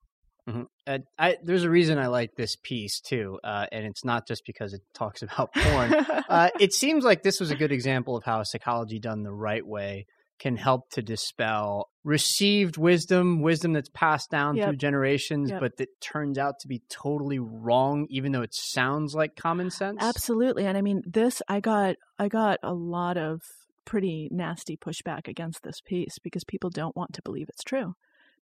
[0.48, 0.64] Mm-hmm.
[0.86, 4.46] Uh, I, there's a reason I like this piece too, uh, and it's not just
[4.46, 5.94] because it talks about porn.
[5.94, 9.66] uh, it seems like this was a good example of how psychology done the right
[9.66, 10.06] way
[10.40, 14.68] can help to dispel received wisdom, wisdom that's passed down yep.
[14.68, 15.60] through generations, yep.
[15.60, 19.98] but that turns out to be totally wrong, even though it sounds like common sense.
[20.00, 21.42] Absolutely, and I mean this.
[21.50, 23.42] I got I got a lot of
[23.84, 27.96] pretty nasty pushback against this piece because people don't want to believe it's true.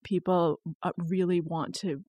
[0.03, 2.03] People uh, really want to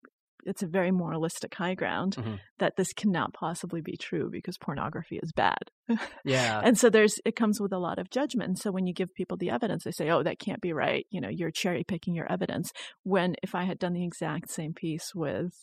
[0.46, 2.36] it's a very moralistic high ground mm-hmm.
[2.60, 5.70] that this cannot possibly be true because pornography is bad.
[6.26, 6.62] Yeah.
[6.64, 8.60] and so there's it comes with a lot of judgment.
[8.60, 11.22] So when you give people the evidence, they say, "Oh, that can't be right." You
[11.22, 12.72] know, you're cherry picking your evidence.
[13.04, 15.54] When if I had done the exact same piece with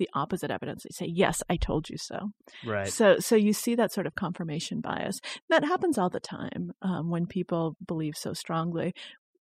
[0.00, 2.30] the opposite evidence they say yes i told you so
[2.64, 6.72] right so so you see that sort of confirmation bias that happens all the time
[6.80, 8.94] um, when people believe so strongly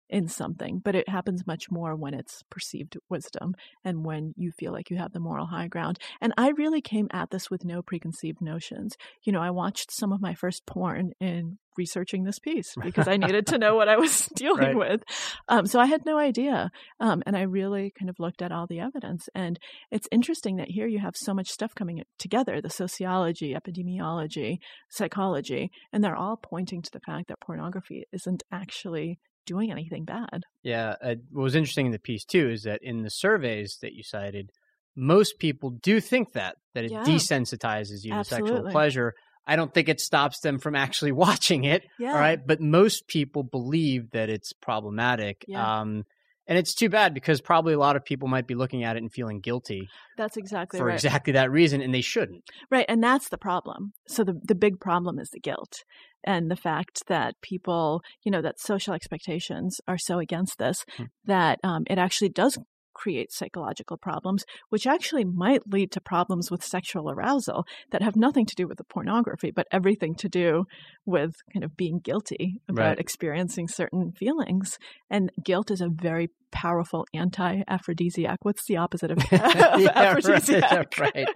[0.10, 4.72] in something, but it happens much more when it's perceived wisdom and when you feel
[4.72, 6.00] like you have the moral high ground.
[6.22, 8.96] And I really came at this with no preconceived notions.
[9.24, 13.16] You know, I watched some of my first porn in researching this piece because I
[13.16, 14.92] needed to know what I was dealing right.
[14.92, 15.04] with.
[15.48, 16.72] Um, so I had no idea.
[17.00, 19.30] Um, and I really kind of looked at all the evidence.
[19.34, 19.58] And
[19.90, 24.58] it's interesting that here you have so much stuff coming together the sociology, epidemiology,
[24.90, 29.20] psychology, and they're all pointing to the fact that pornography isn't actually
[29.50, 30.44] doing anything bad.
[30.64, 30.94] Yeah.
[31.04, 34.04] Uh, what was interesting in the piece, too, is that in the surveys that you
[34.04, 34.52] cited,
[34.96, 37.04] most people do think that, that it Yeah.
[37.04, 39.14] desensitizes you to sexual pleasure.
[39.48, 41.84] I don't think it stops them from actually watching it.
[41.98, 42.14] Yeah.
[42.14, 42.40] All right.
[42.46, 45.44] But most people believe that it's problematic.
[45.48, 45.80] Yeah.
[45.82, 46.04] Um,
[46.48, 49.04] and it's too bad because probably a lot of people might be looking at it
[49.04, 50.96] and feeling guilty That's exactly for right.
[50.96, 52.42] exactly that reason, and they shouldn't.
[52.72, 53.94] Right, and that's the problem.
[54.08, 55.84] So the the big problem is the guilt
[56.24, 61.04] and the fact that people, you know, that social expectations are so against this Hmm.
[61.26, 62.58] that um, it actually does
[62.94, 68.46] create psychological problems, which actually might lead to problems with sexual arousal that have nothing
[68.46, 70.66] to do with the pornography, but everything to do
[71.06, 73.00] with kind of being guilty about Right.
[73.00, 74.78] experiencing certain feelings.
[75.10, 78.40] And guilt is a very powerful anti-aphrodisiac.
[78.44, 79.40] What's the opposite of, Yeah,
[79.78, 80.98] right, aphrodisiac?
[81.00, 81.28] right.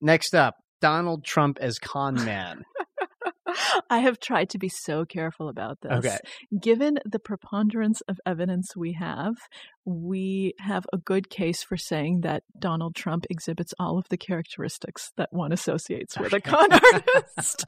[0.00, 2.64] Next up, Donald Trump as con man.
[3.90, 5.92] I have tried to be so careful about this.
[5.92, 6.18] Okay.
[6.60, 9.34] Given the preponderance of evidence we have,
[9.84, 15.12] we have a good case for saying that Donald Trump exhibits all of the characteristics
[15.16, 17.64] that one associates with a con artist.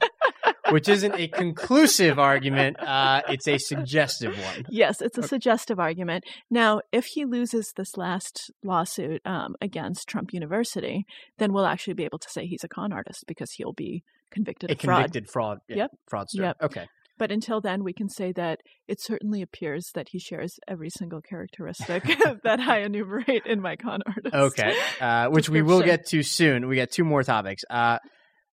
[0.69, 2.77] which isn't a conclusive argument.
[2.79, 4.65] Uh, it's a suggestive one.
[4.69, 6.23] yes, it's a suggestive argument.
[6.49, 11.05] Now, if he loses this last lawsuit um, against Trump University,
[11.37, 14.69] then we'll actually be able to say he's a con artist because he'll be convicted
[14.69, 14.97] A of fraud.
[14.97, 15.57] convicted fraud.
[15.69, 15.91] yeah, Yep.
[16.11, 16.39] Fraudster.
[16.41, 16.57] Yep.
[16.63, 16.85] Okay.
[17.19, 21.21] But until then, we can say that it certainly appears that he shares every single
[21.21, 22.03] characteristic
[22.43, 24.33] that I enumerate in my con artist.
[24.35, 24.75] Okay.
[24.99, 26.67] Uh, which we will get to soon.
[26.67, 27.63] We got two more topics.
[27.69, 27.99] Uh,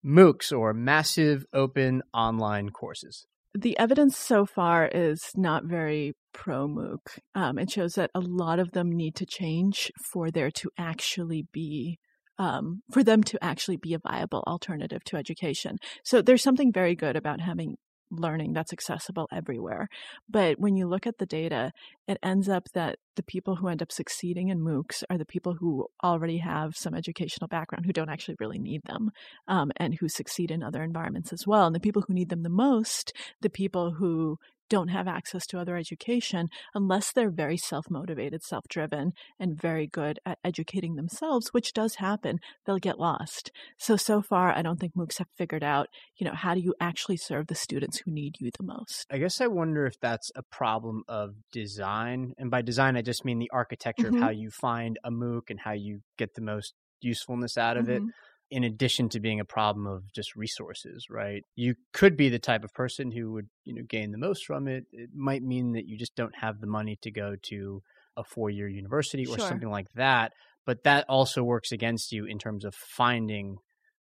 [0.05, 3.25] MOOCs or massive open online courses.
[3.53, 6.99] The evidence so far is not very pro MOOC.
[7.35, 11.45] Um, it shows that a lot of them need to change for there to actually
[11.51, 11.97] be.
[12.37, 15.77] Um, for them to actually be a viable alternative to education.
[16.03, 17.77] So there's something very good about having
[18.11, 19.87] learning that's accessible everywhere.
[20.29, 21.71] But when you look at the data,
[22.07, 25.55] it ends up that the people who end up succeeding in MOOCs are the people
[25.59, 29.11] who already have some educational background, who don't actually really need them,
[29.47, 31.65] um, and who succeed in other environments as well.
[31.65, 34.37] And the people who need them the most, the people who
[34.69, 39.87] don't have access to other education unless they're very self motivated, self driven, and very
[39.87, 43.51] good at educating themselves, which does happen, they'll get lost.
[43.77, 46.73] So, so far, I don't think MOOCs have figured out, you know, how do you
[46.79, 49.07] actually serve the students who need you the most?
[49.09, 52.33] I guess I wonder if that's a problem of design.
[52.37, 54.07] And by design, I just mean the architecture Mhm.
[54.07, 57.87] of how you find a MOOC and how you get the most usefulness out of
[57.87, 58.03] it.
[58.51, 61.43] In addition to being a problem of just resources, right?
[61.55, 64.67] You could be the type of person who would, you know, gain the most from
[64.67, 64.85] it.
[64.91, 67.81] It might mean that you just don't have the money to go to
[68.15, 69.47] a four-year university or Sure.
[69.47, 70.33] something like that,
[70.65, 73.57] but that also works against you in terms of finding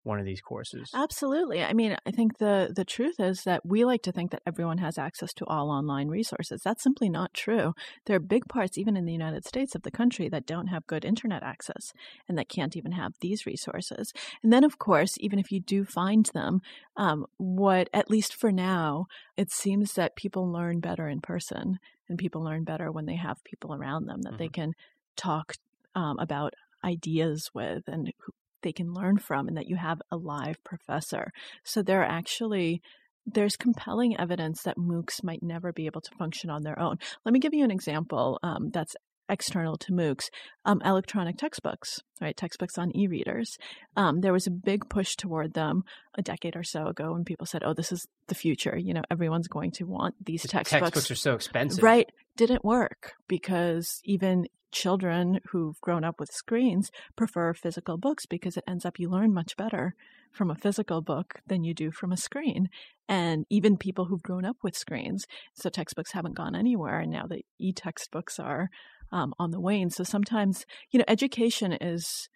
[0.05, 0.90] one of these courses.
[0.95, 1.64] Absolutely.
[1.64, 4.79] I mean, I think the the truth is that we like to think that everyone
[4.79, 6.61] has access to all online resources.
[6.62, 7.75] That's simply not true.
[8.07, 10.87] There are big parts, even in the United States of the country, that don't have
[10.87, 11.93] good internet access
[12.29, 14.12] and that can't even have these resources.
[14.43, 16.61] And then, of course, even if you do find them,
[16.97, 22.19] um, what at least for now, it seems that people learn better in person, and
[22.19, 24.73] people learn better when they have people around them that they can
[25.17, 25.55] talk
[25.95, 26.53] um, about
[26.85, 28.12] ideas with and
[28.64, 31.31] they can learn from and that you have a live professor.
[31.62, 32.83] So there are actually
[33.27, 36.98] there's compelling evidence that MOOCs might never be able to function on their own.
[37.24, 38.94] Let me give you an example um, that's
[39.29, 40.24] external to MOOCs.
[40.64, 42.37] Um, electronic textbooks, right?
[42.37, 43.57] Textbooks on e-readers.
[43.96, 45.85] Um, there was a big push toward them
[46.16, 48.77] a decade or so ago when people said, "Oh, this is the future.
[48.77, 51.83] You know, everyone's going to want these The textbooks." textbooks are so expensive.
[51.83, 52.11] Right.
[52.37, 58.64] Didn't work because even children who've grown up with screens prefer physical books because it
[58.66, 59.94] ends up you learn much better
[60.33, 62.68] from a physical book than you do from a screen.
[63.09, 65.27] And even people who've grown up with screens.
[65.55, 66.99] So textbooks haven't gone anywhere.
[66.99, 68.68] And now the e textbooks are
[69.12, 69.90] um, on the wane.
[69.90, 72.29] So sometimes, you know, education is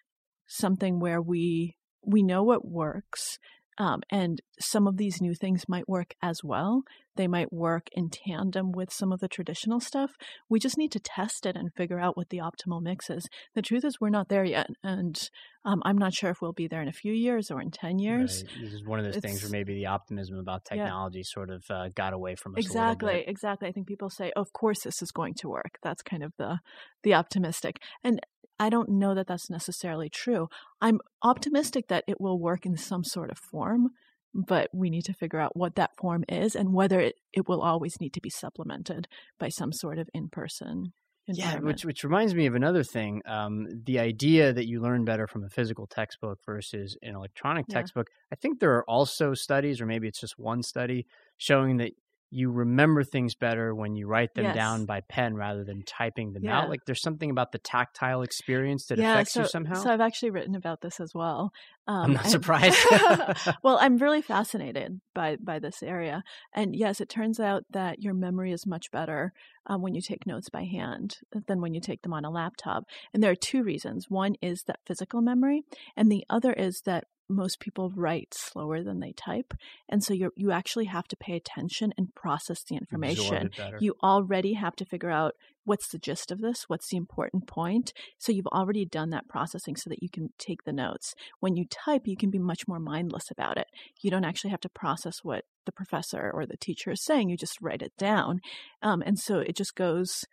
[0.47, 3.37] something where we we know what works
[3.79, 6.83] um, and some of these new things might work as well.
[7.15, 10.11] They might work in tandem with some of the traditional stuff.
[10.49, 13.27] We just need to test it and figure out what the optimal mix is.
[13.55, 14.67] The truth is, we're not there yet.
[14.83, 15.19] And
[15.65, 17.99] um, I'm not sure if we'll be there in a few years or in 10
[17.99, 18.43] years.
[18.45, 18.63] Right.
[18.63, 20.83] This is one of those things where maybe the optimism about Yeah.
[20.83, 22.65] technology sort of uh, got away from us.
[22.65, 23.67] Exactly, exactly.
[23.67, 26.59] I think people say, "Of course, this is going to work." That's kind of the
[27.03, 28.19] the optimistic, and
[28.59, 30.49] I don't know that that's necessarily true.
[30.81, 33.89] I'm optimistic that it will work in some sort of form,
[34.33, 37.61] but we need to figure out what that form is and whether it, it will
[37.61, 39.07] always need to be supplemented
[39.39, 40.93] by some sort of in person.
[41.31, 43.21] Yeah, which which reminds me of another thing.
[43.25, 47.87] Um, the idea that you learn better from a physical textbook versus an electronic Yeah.
[47.87, 48.07] textbook.
[48.31, 51.05] I think there are also studies, or maybe it's just one study,
[51.37, 51.91] showing that
[52.31, 54.55] you remember things better when you write them Yes.
[54.55, 56.59] down by pen rather than typing them Yeah.
[56.59, 56.69] out.
[56.69, 59.75] Like there's something about the tactile experience that yeah, affects so, you somehow.
[59.75, 61.51] So I've actually written about this as well.
[61.87, 62.77] Um, I'm not and- surprised.
[63.63, 66.23] well, I'm really fascinated by by this area,
[66.53, 69.33] and yes, it turns out that your memory is much better
[69.65, 71.17] um, when you take notes by hand
[71.47, 72.83] than when you take them on a laptop.
[73.13, 74.05] And there are two reasons.
[74.09, 75.63] One is that physical memory,
[75.97, 79.53] and the other is that most people write slower than they type,
[79.87, 83.49] and so you you actually have to pay attention and process the information.
[83.79, 87.93] You already have to figure out what's the gist of this, what's the important point.
[88.17, 91.13] So you've already done that processing so that you can take the notes.
[91.41, 93.67] When you type, you can be much more mindless about it.
[94.01, 97.37] You don't actually have to process what the professor or the teacher is saying, you
[97.37, 98.39] just write it down.
[98.81, 100.25] Um, and so it just goes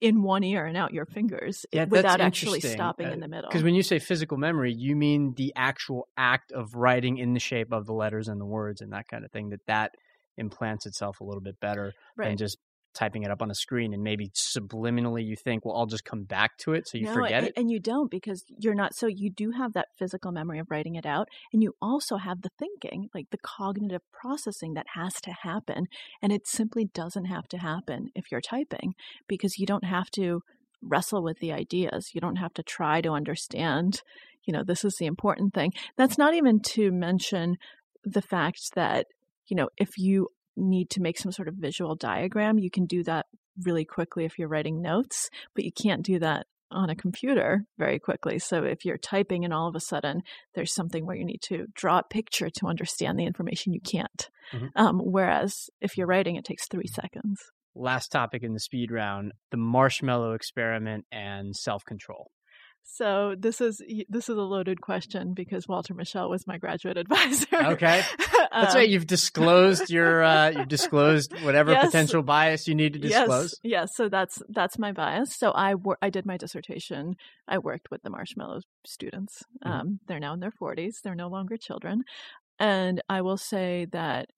[0.00, 3.50] in one ear and out your fingers Yeah, without actually stopping uh, in the middle.
[3.50, 7.40] Because when you say physical memory, you mean the actual act of writing in the
[7.40, 9.50] shape of the letters and the words and that kind of thing.
[9.50, 9.94] That that
[10.36, 12.58] implants itself a little bit better than just
[12.94, 16.24] typing it up on a screen and maybe subliminally you think, well, I'll just come
[16.24, 17.52] back to it, so you no, forget it.
[17.56, 18.94] and you don't because you're not.
[18.94, 22.42] So you do have that physical memory of writing it out, and you also have
[22.42, 25.86] the thinking, like the cognitive processing that has to happen,
[26.22, 28.94] and it simply doesn't have to happen if you're typing
[29.28, 30.42] because you don't have to
[30.82, 32.10] wrestle with the ideas.
[32.14, 34.02] You don't have to try to understand.
[34.44, 35.72] You know, this is the important thing.
[35.96, 37.56] That's not even to mention
[38.04, 39.06] the fact that
[39.46, 40.28] you know if you
[40.60, 43.26] need to make some sort of visual diagram, you can do that
[43.64, 47.98] really quickly if you're writing notes, but you can't do that on a computer very
[47.98, 48.38] quickly.
[48.38, 50.22] So if you're typing and all of a sudden
[50.54, 54.28] there's something where you need to draw a picture to understand the information, you can't.
[54.52, 54.70] Mhm.
[54.76, 57.40] Um, whereas if you're writing, it takes three seconds.
[57.74, 62.30] Last topic in the speed round: the marshmallow experiment and self-control.
[62.84, 67.46] So this is this is a loaded question because Walter Mischel was my graduate advisor.
[67.52, 68.02] Okay.
[68.52, 68.88] That's Um, right.
[68.88, 71.86] You've disclosed your uh, you've disclosed whatever Yes.
[71.86, 73.58] potential bias you need to disclose.
[73.62, 73.90] Yes, yes.
[73.96, 75.36] So that's that's my bias.
[75.36, 77.14] So I wor- I did my dissertation.
[77.48, 79.42] I worked with the Marshmallow students.
[79.64, 79.70] Mhm.
[79.70, 81.00] Um, they're now in their forties.
[81.02, 82.02] They're no longer children,
[82.58, 84.30] and I will say that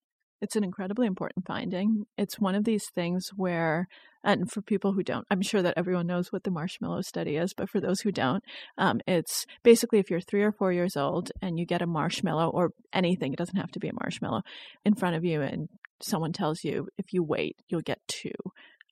[0.43, 2.05] it's an incredibly important finding.
[2.19, 3.87] It's one of these things where,
[4.25, 7.55] and for people who don't, I'm sure that everyone knows what the marshmallow study is,
[7.57, 8.43] but for those who don't,
[8.77, 12.51] um, it's basically if you're three or four years old and you get a marshmallow
[12.51, 14.43] or anything, it doesn't have to be a marshmallow,
[14.85, 15.69] in front of you, and
[16.03, 18.33] someone tells you if you wait, you'll get two.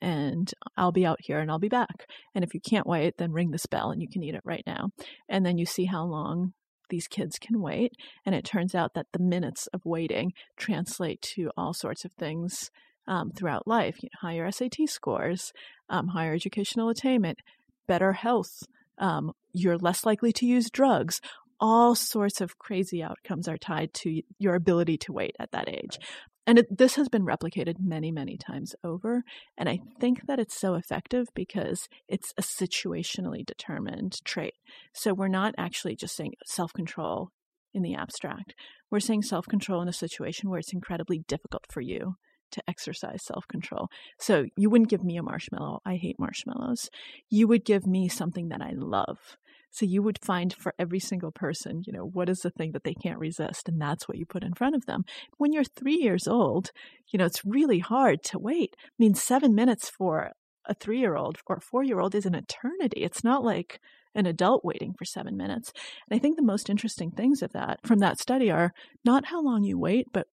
[0.01, 2.07] And I'll be out here and I'll be back.
[2.34, 4.62] And if you can't wait, then ring this bell and you can eat it right
[4.66, 4.90] now.
[5.28, 6.55] And then you see how long
[6.91, 7.93] these kids can wait.
[8.26, 12.70] And it turns out that the minutes of waiting translate to all sorts of things
[13.09, 15.53] um, throughout life you know, higher SAT scores,
[15.88, 17.38] um, higher educational attainment,
[17.86, 18.62] better health.
[18.99, 21.20] Um, you're less likely to use drugs.
[21.59, 25.99] All sorts of crazy outcomes are tied to your ability to wait at that age.
[26.47, 29.22] And it, this has been replicated many, many times over.
[29.59, 34.55] And I think that it's so effective because it's a situationally determined trait.
[34.95, 37.30] So we're not actually just saying self control
[37.72, 38.55] in the abstract.
[38.91, 42.16] We're saying self control in a situation where it's incredibly difficult for you
[42.53, 43.88] to exercise self control.
[44.18, 45.80] So you wouldn't give me a marshmallow.
[45.84, 46.91] I hate marshmallows.
[47.28, 49.36] You would give me something that I love.
[49.71, 52.85] So you would find for every single person, you know, what is the thing that
[52.85, 53.68] they can't resist?
[53.68, 55.05] And that's what you put in front of them.
[55.39, 56.71] When you're three years old,
[57.09, 58.75] you know, it's really hard to wait.
[58.79, 60.33] I mean, seven minutes for
[60.66, 63.03] a three year old or a four year old is an eternity.
[63.03, 63.81] It's not like
[64.14, 65.73] an adult waiting for seven minutes.
[66.09, 68.73] And I think the most interesting things of that from that study are
[69.05, 70.27] not how long you wait, but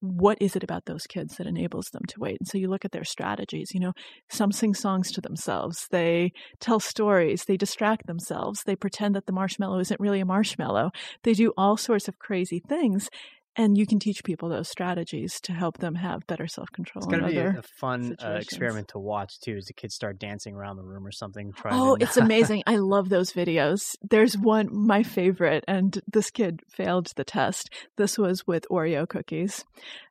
[0.00, 2.38] what is it about those kids that enables them to wait?
[2.40, 3.72] And so you look at their strategies.
[3.72, 3.92] You know,
[4.30, 9.32] some sing songs to themselves, they tell stories, they distract themselves, they pretend that the
[9.32, 10.90] marshmallow isn't really a marshmallow.
[11.22, 13.08] They do all sorts of crazy things.
[13.56, 17.02] And you can teach people those strategies to help them have better self control.
[17.02, 20.18] It's going to be a, fun uh, experiment to watch too, as the kids start
[20.18, 21.52] dancing around the room or something.
[21.52, 22.62] Trying Oh, it's amazing.
[22.66, 23.96] I love those videos.
[24.02, 27.70] There's one, my favorite, and this kid failed the test.
[27.96, 29.64] This was with Oreo cookies.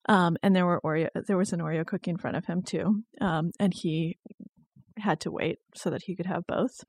[0.08, 3.04] Um, and there were Oreo, there was an Oreo cookie in front of him too.
[3.22, 4.18] Um, and he
[5.00, 6.84] had to wait so that he could have both.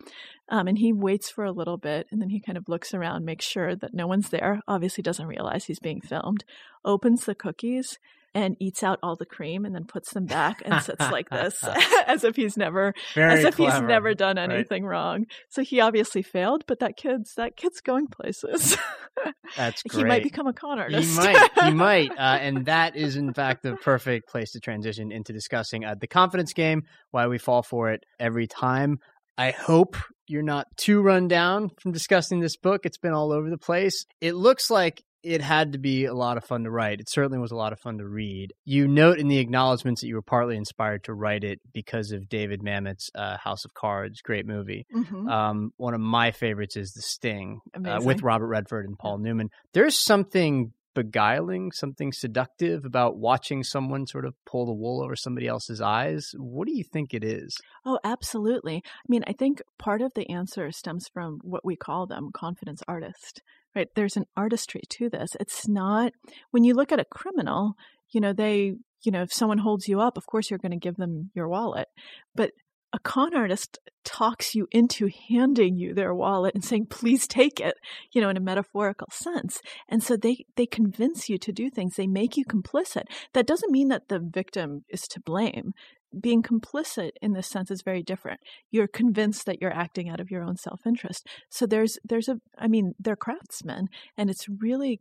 [0.49, 3.25] Um, and he waits for a little bit and then he kind of looks around,
[3.25, 6.45] makes sure that no one's there, obviously doesn't realize he's being filmed,
[6.85, 7.99] opens the cookies
[8.35, 11.63] and eats out all the cream and then puts them back and sits like this
[12.07, 14.51] as if he's never Very as if he's never done right?
[14.51, 15.27] anything wrong.
[15.49, 18.77] So he obviously failed, but that kid's that kid's going places.
[19.57, 19.99] That's great.
[19.99, 21.11] he might become a con artist.
[21.11, 21.51] He might.
[21.65, 22.11] He might.
[22.13, 26.07] Uh, and that is, in fact, the perfect place to transition into discussing uh, the
[26.07, 28.99] confidence game, why we fall for it every time.
[29.37, 32.83] I hope you're not too run down from discussing this book.
[32.85, 34.07] It's been all over the place.
[34.21, 37.01] It looks like it had to be a lot of fun to write.
[37.01, 38.53] It certainly was a lot of fun to read.
[38.65, 42.29] You note in the acknowledgments that you were partly inspired to write it because of
[42.29, 44.87] David Mamet's uh, House of Cards, great movie.
[44.95, 45.31] Mhm.
[45.31, 49.51] Um, one of my favorites is The Sting uh, with Robert Redford and Paul Newman.
[49.75, 55.47] There's something beguiling, something seductive about watching someone sort of pull the wool over somebody
[55.47, 56.33] else's eyes.
[56.37, 57.57] What do you think it is?
[57.87, 58.83] Oh, absolutely.
[58.85, 62.83] I mean, I think part of the answer stems from what we call them confidence
[62.89, 63.41] artist,
[63.75, 63.89] right?
[63.95, 65.31] There's an artistry to this.
[65.39, 66.13] It's not,
[66.51, 67.75] when you look at a criminal,
[68.11, 70.79] you know, they, you know, if someone holds you up, of course you're going to
[70.79, 71.89] give them your wallet.
[72.35, 72.51] But
[72.93, 77.75] a con artist talks you into handing you their wallet and saying, please take it,
[78.13, 79.61] you know, in a metaphorical sense.
[79.89, 81.95] And so they, they convince you to do things.
[81.95, 83.05] They make you complicit.
[83.33, 85.73] That doesn't mean that the victim is to blame
[86.19, 88.41] being complicit in this sense is very different.
[88.71, 91.27] You're convinced that you're acting out of your own self-interest.
[91.49, 95.01] So there's there's a I mean, they're craftsmen and it's really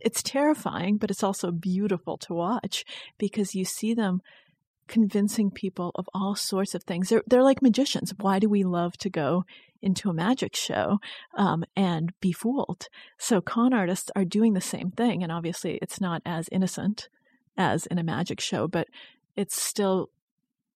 [0.00, 2.84] it's terrifying, but it's also beautiful to watch
[3.18, 4.20] because you see them
[4.88, 7.08] convincing people of all sorts of things.
[7.08, 8.12] They're they're like magicians.
[8.18, 9.44] Why do we love to go
[9.82, 10.98] into a magic show
[11.36, 12.88] um, and be fooled?
[13.18, 17.08] So con artists are doing the same thing, and obviously it's not as innocent
[17.56, 18.86] as in a magic show, but
[19.34, 20.10] it's still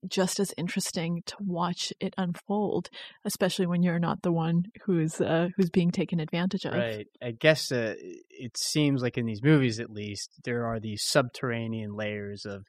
[0.09, 2.89] just as interesting to watch it unfold,
[3.25, 6.75] especially when you're not the one who's uh, who's being taken advantage of.
[6.75, 7.07] Right.
[7.23, 11.95] I guess uh, it seems like in these movies, at least, there are these subterranean
[11.95, 12.65] layers of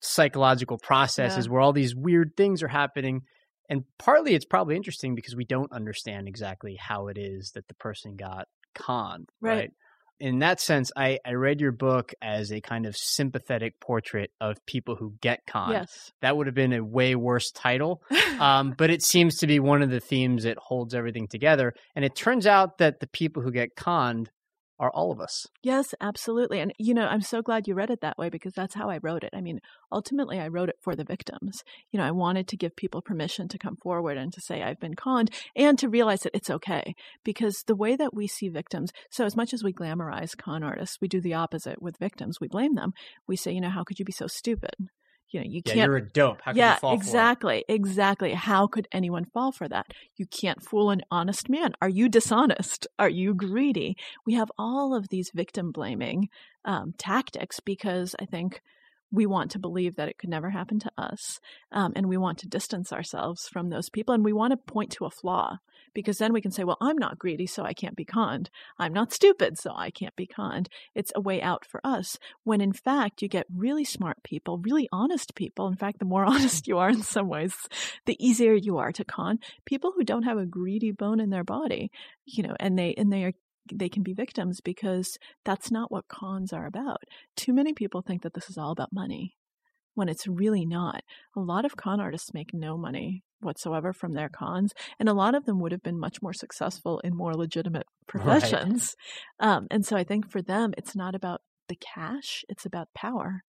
[0.00, 1.52] psychological processes Yeah.
[1.52, 3.22] where all these weird things are happening.
[3.68, 7.74] And partly it's probably interesting because we don't understand exactly how it is that the
[7.74, 9.28] person got conned.
[9.40, 9.54] Right.
[9.56, 9.70] Right.
[10.22, 14.64] In that sense, I, I read your book as a kind of sympathetic portrait of
[14.66, 15.72] people who get conned.
[15.72, 16.12] Yes.
[16.20, 18.04] That would have been a way worse title.
[18.38, 21.74] um, but it seems to be one of the themes that holds everything together.
[21.96, 24.30] And it turns out that the people who get conned
[24.82, 25.46] are all of us.
[25.62, 26.58] Yes, absolutely.
[26.58, 28.98] And, you know, I'm so glad you read it that way because that's how I
[29.00, 29.30] wrote it.
[29.32, 29.60] I mean,
[29.92, 31.62] ultimately, I wrote it for the victims.
[31.92, 34.80] You know, I wanted to give people permission to come forward and to say, I've
[34.80, 36.94] been conned, and to realize that it's okay.
[37.24, 40.98] Because the way that we see victims, so as much as we glamorize con artists,
[41.00, 42.40] we do the opposite with victims.
[42.40, 42.92] We blame them.
[43.28, 44.74] We say, you know, how could you be so stupid?
[45.32, 46.42] You know, you Yeah, can't you're a dope.
[46.42, 46.98] How yeah, you fall for it?
[46.98, 48.34] exactly, exactly.
[48.34, 49.86] How could anyone fall for that?
[50.16, 51.72] You can't fool an honest man.
[51.80, 52.86] Are you dishonest?
[52.98, 53.96] Are you greedy?
[54.26, 56.28] We have all of these victim blaming
[56.64, 58.60] um, tactics because I think
[59.10, 61.38] we want to believe that it could never happen to us,
[61.70, 64.90] um, and we want to distance ourselves from those people, and we want to point
[64.92, 65.58] to a flaw
[65.94, 68.50] because then we can say, "Well, I'm not greedy, so I can't be conned.
[68.78, 72.18] I'm not stupid, so I can't be conned." It's a way out for us.
[72.44, 75.68] When in fact, you get really smart people, really honest people.
[75.68, 77.54] In fact, the more honest you are in some ways,
[78.06, 79.38] the easier you are to con.
[79.64, 81.90] People who don't have a greedy bone in their body,
[82.26, 83.32] you know, and they and they are
[83.72, 87.02] they can be victims because that's not what cons are about.
[87.36, 89.36] Too many people think that this is all about money
[89.94, 91.02] when it's really not.
[91.36, 95.34] A lot of con artists make no money whatsoever from their cons, and a lot
[95.34, 98.96] of them would have been much more successful in more legitimate professions.
[99.40, 103.42] Um, and so I think for them, it's not about the cash, it's about power.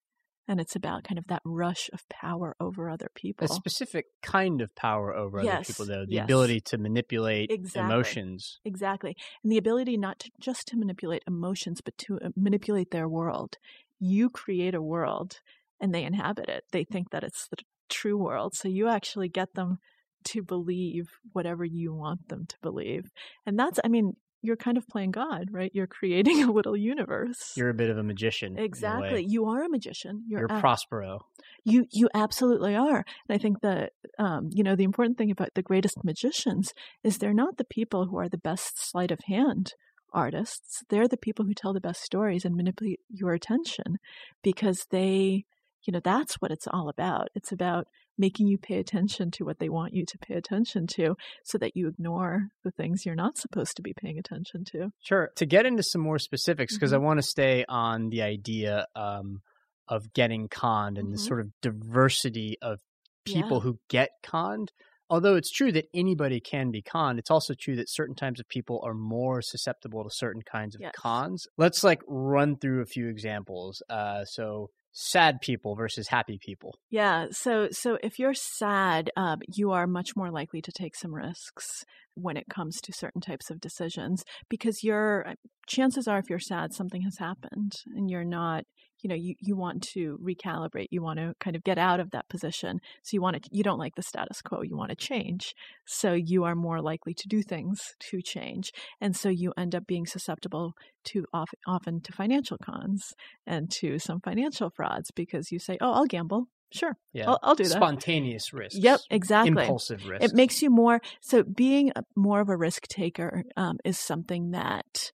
[0.45, 3.45] And it's about kind of that rush of power over other people.
[3.45, 6.05] A specific kind of power over other people, though.
[6.05, 6.25] The yes.
[6.25, 7.81] ability to manipulate Exactly.
[7.81, 8.59] emotions.
[8.65, 9.15] Exactly.
[9.41, 13.57] And the ability not to just to manipulate emotions, but to uh, manipulate their world.
[14.01, 15.39] You create a world
[15.79, 16.63] and they inhabit it.
[16.71, 17.57] They think that it's the
[17.89, 18.55] true world.
[18.55, 19.79] So you actually get them
[20.25, 23.11] to believe whatever you want them to believe.
[23.45, 24.13] And that's, I mean,
[24.43, 25.71] you're kind of playing God, right?
[25.73, 27.53] You're creating a little universe.
[27.55, 28.57] You're a bit of a magician.
[28.57, 29.25] in a exactly.
[29.27, 30.23] You are a magician.
[30.27, 31.25] You're, You're Prospero.
[31.63, 35.49] you you absolutely are and i think that um, you know the important thing about
[35.55, 39.73] the greatest magicians is they're not the people who are the best sleight of hand
[40.13, 43.97] artists they're the people who tell the best stories and manipulate your attention
[44.43, 45.45] because they
[45.85, 49.59] you know that's what it's all about it's about making you pay attention to what
[49.59, 53.37] they want you to pay attention to so that you ignore the things you're not
[53.37, 55.31] supposed to be paying attention to Sure.
[55.35, 57.05] To get into some more specifics, because I Mm-hmm.
[57.05, 59.41] want to stay on the idea um,
[59.87, 61.27] of getting conned and the Mhm.
[61.27, 62.79] sort of diversity of
[63.25, 63.63] people Yeah.
[63.63, 64.71] who get conned.
[65.09, 68.47] Although it's true that anybody can be conned, it's also true that certain types of
[68.47, 70.93] people are more susceptible to certain kinds of Yes.
[70.93, 71.45] cons.
[71.57, 73.83] Let's like run through a few examples.
[73.89, 76.77] Uh, so sad people versus happy people.
[76.89, 77.27] Yeah.
[77.31, 81.83] So, so if you're sad, um, you are much more likely to take some risks
[82.15, 85.33] when it comes to certain types of decisions because you're uh,
[85.67, 88.65] chances are if you're sad, something has happened and you're not,
[89.03, 92.11] you know you, you want to recalibrate you want to kind of get out of
[92.11, 94.95] that position so you want to you don't like the status quo you want to
[94.95, 95.53] change
[95.85, 99.85] so you are more likely to do things to change and so you end up
[99.85, 101.25] being susceptible to
[101.67, 103.13] often to financial cons
[103.45, 107.29] and to some financial frauds because you say oh i'll gamble sure Yeah.
[107.29, 108.77] I'll, I'll do that Spontaneous risks.
[108.79, 109.49] Yep, exactly.
[109.63, 110.31] Impulsive risks.
[110.31, 114.51] it makes you more so being a, more of a risk taker um, is something
[114.51, 115.11] that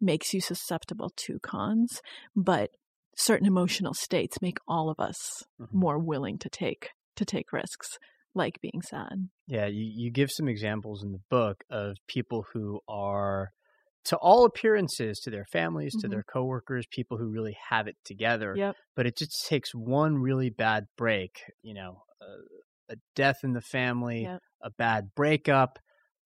[0.00, 2.00] makes you susceptible to cons
[2.34, 2.70] but
[3.16, 5.68] certain emotional states make all of us Mhm.
[5.72, 7.98] more willing to take to take risks
[8.34, 12.80] like being sad Yeah, you, you give some examples in the book of people who
[12.88, 13.50] are,
[14.04, 16.08] to all appearances, to their families, to Mhm.
[16.08, 18.58] their coworkers, people who really have it together.
[18.58, 22.36] yep But it just takes one really bad break, you know, a,
[22.92, 24.42] a death in the family, Yep.
[24.62, 25.78] a bad breakup,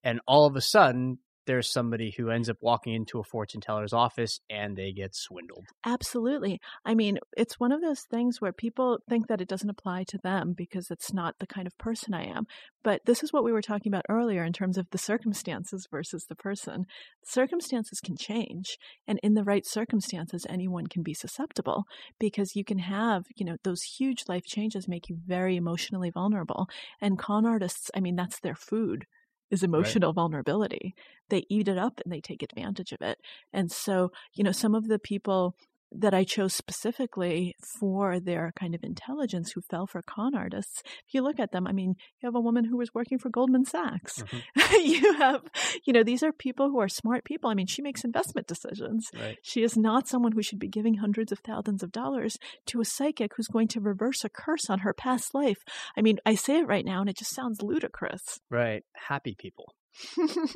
[0.03, 3.93] and all of a sudden there's somebody who ends up walking into a fortune teller's
[3.93, 5.67] office and they get swindled.
[5.85, 6.61] Absolutely.
[6.85, 10.19] I mean, it's one of those things where people think that it doesn't apply to
[10.19, 12.47] them because it's not the kind of person I am.
[12.83, 16.27] But this is what we were talking about earlier in terms of the circumstances versus
[16.29, 16.85] the person.
[17.25, 18.77] Circumstances can change,
[19.09, 21.85] and in the right circumstances, anyone can be susceptible
[22.21, 26.69] because you can have, you know, those huge life changes make you very emotionally vulnerable.
[27.01, 29.07] And con artists, I mean, that's their food
[29.51, 30.95] is emotional vulnerability.
[31.29, 33.19] They eat it up and they take advantage of it.
[33.53, 35.57] And so, you know, some of the people
[35.97, 41.15] that I chose specifically for their kind of intelligence who fell for con artists, if
[41.15, 43.65] you look at them, I mean, you have a woman who was working for Goldman
[43.65, 44.23] Sachs.
[44.23, 44.75] Mm-hmm.
[44.85, 45.43] you have,
[45.85, 47.51] you know, these are people who are smart people.
[47.51, 49.09] I mean, she makes investment decisions.
[49.15, 49.39] Right.
[49.43, 52.37] She is not someone who should be giving hundreds of thousands of dollars
[52.67, 55.59] to a psychic who's going to reverse a curse on her past life.
[55.97, 58.41] I mean, I say it right now and it just sounds ludicrous.
[58.51, 58.83] Right.
[59.09, 59.75] Happy people.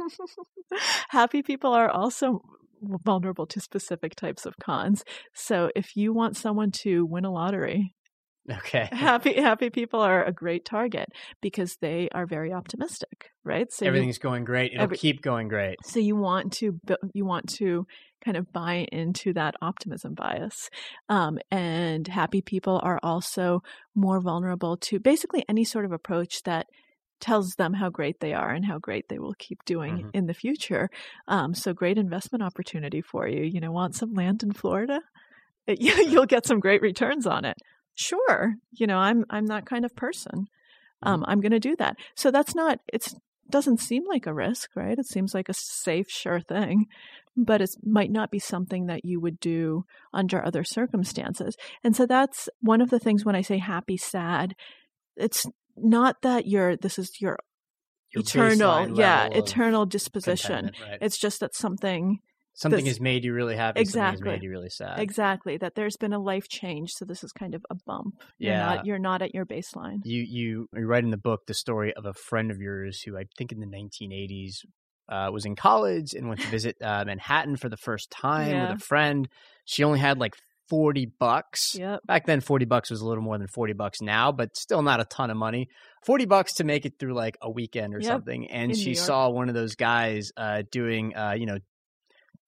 [1.10, 2.42] Happy people are also
[2.82, 5.04] vulnerable to specific types of cons.
[5.34, 7.94] So if you want someone to win a lottery,
[8.50, 8.88] Okay.
[8.92, 11.08] happy happy people are a great target
[11.42, 13.70] because they are very optimistic, right?
[13.70, 14.72] So you- Everything's going great.
[14.72, 15.76] It'll every- keep going great.
[15.84, 16.80] so you want to
[17.12, 17.86] you want to
[18.24, 20.70] kind of buy into that optimism bias,
[21.10, 23.60] um, and happy people are also
[23.94, 26.66] more vulnerable to basically any sort of approach that
[27.20, 30.10] tells them how great they are and how great they will keep doing Mhm.
[30.14, 30.88] in the future.
[31.26, 33.42] Um, so great investment opportunity for you.
[33.42, 35.00] You know, want some land in Florida?
[35.66, 37.58] It- you, you'll get some great returns on it.
[37.94, 40.46] Sure, you know, I'm I'm that kind of person.
[41.02, 41.96] Um, I'm going to do that.
[42.14, 42.80] So that's not.
[42.92, 43.14] It's
[43.50, 44.98] doesn't seem like a risk, right?
[44.98, 46.86] It seems like a safe, sure thing,
[47.36, 51.56] but it might not be something that you would do under other circumstances.
[51.82, 54.54] And so that's one of the things when I say happy, sad,
[55.16, 55.46] it's
[55.82, 57.38] not that you're, this is your,
[58.12, 60.70] Your eternal, yeah, eternal disposition.
[60.82, 60.98] right?
[61.00, 62.18] It's just that something,
[62.54, 63.80] something has made you really happy.
[63.80, 64.30] Exactly.
[64.30, 64.98] has made you really sad.
[65.00, 66.92] exactly, that there's been a life change.
[66.92, 68.14] So this is kind of a bump.
[68.38, 68.58] You're Yeah.
[68.74, 70.00] not, you're not at your baseline.
[70.04, 73.16] You you you write in the book the story of a friend of yours who
[73.16, 74.64] I think in the 1980s
[75.08, 78.68] uh, was in college and went to visit uh, Manhattan for the first time Yeah.
[78.70, 79.28] with a friend.
[79.64, 80.34] She only had like
[80.68, 81.74] 40 bucks.
[81.74, 82.00] Yep.
[82.06, 85.00] Back then, 40 bucks was a little more than 40 bucks now, but still not
[85.00, 85.68] a ton of money.
[86.04, 88.50] 40 bucks to make it through like a weekend or Yep, something.
[88.50, 91.58] And in she saw one of those guys uh, doing, uh, you know,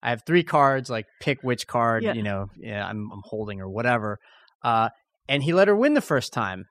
[0.03, 2.15] I have three cards, like pick which card, Yeah.
[2.15, 4.19] you know, yeah, I'm, I'm holding or whatever.
[4.63, 4.89] Uh,
[5.29, 6.67] and he let her win the first time.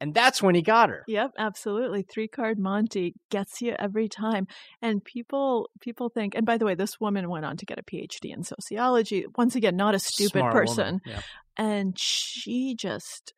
[0.00, 1.04] And that's when he got her.
[1.06, 2.02] Yep, absolutely.
[2.02, 4.46] Three card Monty gets you every time.
[4.82, 7.82] And people people think and by the way, this woman went on to get a
[7.82, 9.26] PhD in sociology.
[9.36, 11.00] Once again, not a stupid Smart person.
[11.06, 11.20] Yeah.
[11.56, 13.32] And she just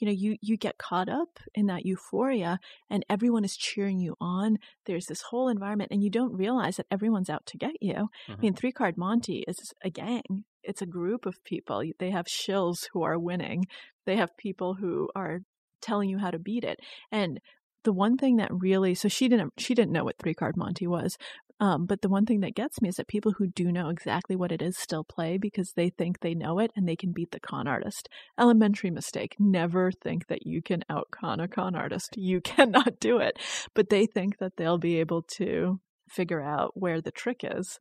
[0.00, 4.14] you know, you you get caught up in that euphoria and everyone is cheering you
[4.20, 4.58] on.
[4.86, 8.08] There's this whole environment and you don't realize that everyone's out to get you.
[8.28, 8.42] I Mhm.
[8.42, 10.44] mean, three card Monty is a gang.
[10.62, 11.82] It's a group of people.
[11.98, 13.66] They have shills who are winning.
[14.06, 15.40] They have people who are
[15.80, 16.80] telling you how to beat it.
[17.10, 17.40] And
[17.84, 20.86] the one thing that really so she didn't she didn't know what three card Monty
[20.86, 21.16] was.
[21.60, 24.36] Um, but the one thing that gets me is that people who do know exactly
[24.36, 27.32] what it is still play because they think they know it and they can beat
[27.32, 28.08] the con artist.
[28.38, 29.34] Elementary mistake.
[29.40, 32.10] Never think that you can out con a con artist.
[32.16, 33.38] You cannot do it.
[33.74, 37.80] But they think that they'll be able to figure out where the trick is.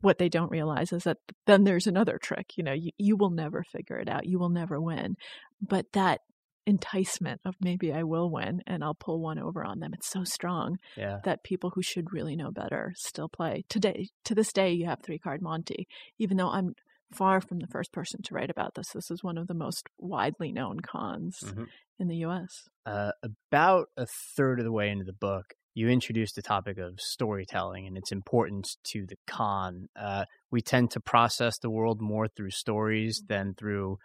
[0.00, 1.16] What they don't realize is that
[1.46, 2.52] then there's another trick.
[2.56, 4.26] You know, you, you will never figure it out.
[4.26, 5.16] You will never win.
[5.60, 6.20] But that
[6.68, 9.94] enticement of maybe I will win and I'll pull one over on them.
[9.94, 11.22] It's so strong Yeah.
[11.24, 13.64] that people who should really know better still play.
[13.68, 15.88] Today, to this day, you have three card Monty,
[16.18, 16.74] even though I'm
[17.12, 18.92] far from the first person to write about this.
[18.92, 21.70] This is one of the most widely known cons Mhm.
[21.98, 22.68] in the US.
[22.86, 24.06] Uh, about a
[24.36, 25.44] third of the way into the book,
[25.74, 29.88] you introduced the topic of storytelling and its importance to the con.
[29.94, 33.98] Uh, we tend to process the world more through stories than through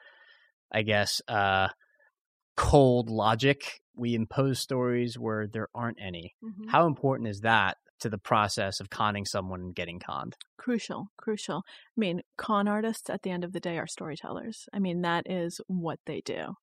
[0.74, 1.70] I guess, uh,
[2.56, 3.82] cold logic.
[3.96, 6.36] We impose stories where there aren't any.
[6.44, 6.70] Mhm.
[6.70, 10.36] How important is that to the process of conning someone and getting conned?
[10.64, 14.80] crucial crucial i mean con artists at the end of the day are storytellers i
[14.80, 16.54] mean that is what they do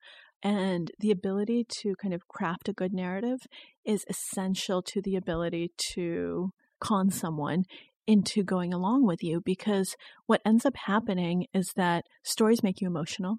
[0.43, 3.41] and the ability to kind of craft a good narrative
[3.85, 7.65] is essential to the ability to con someone
[8.07, 12.87] into going along with you because what ends up happening is that stories make you
[12.87, 13.37] emotional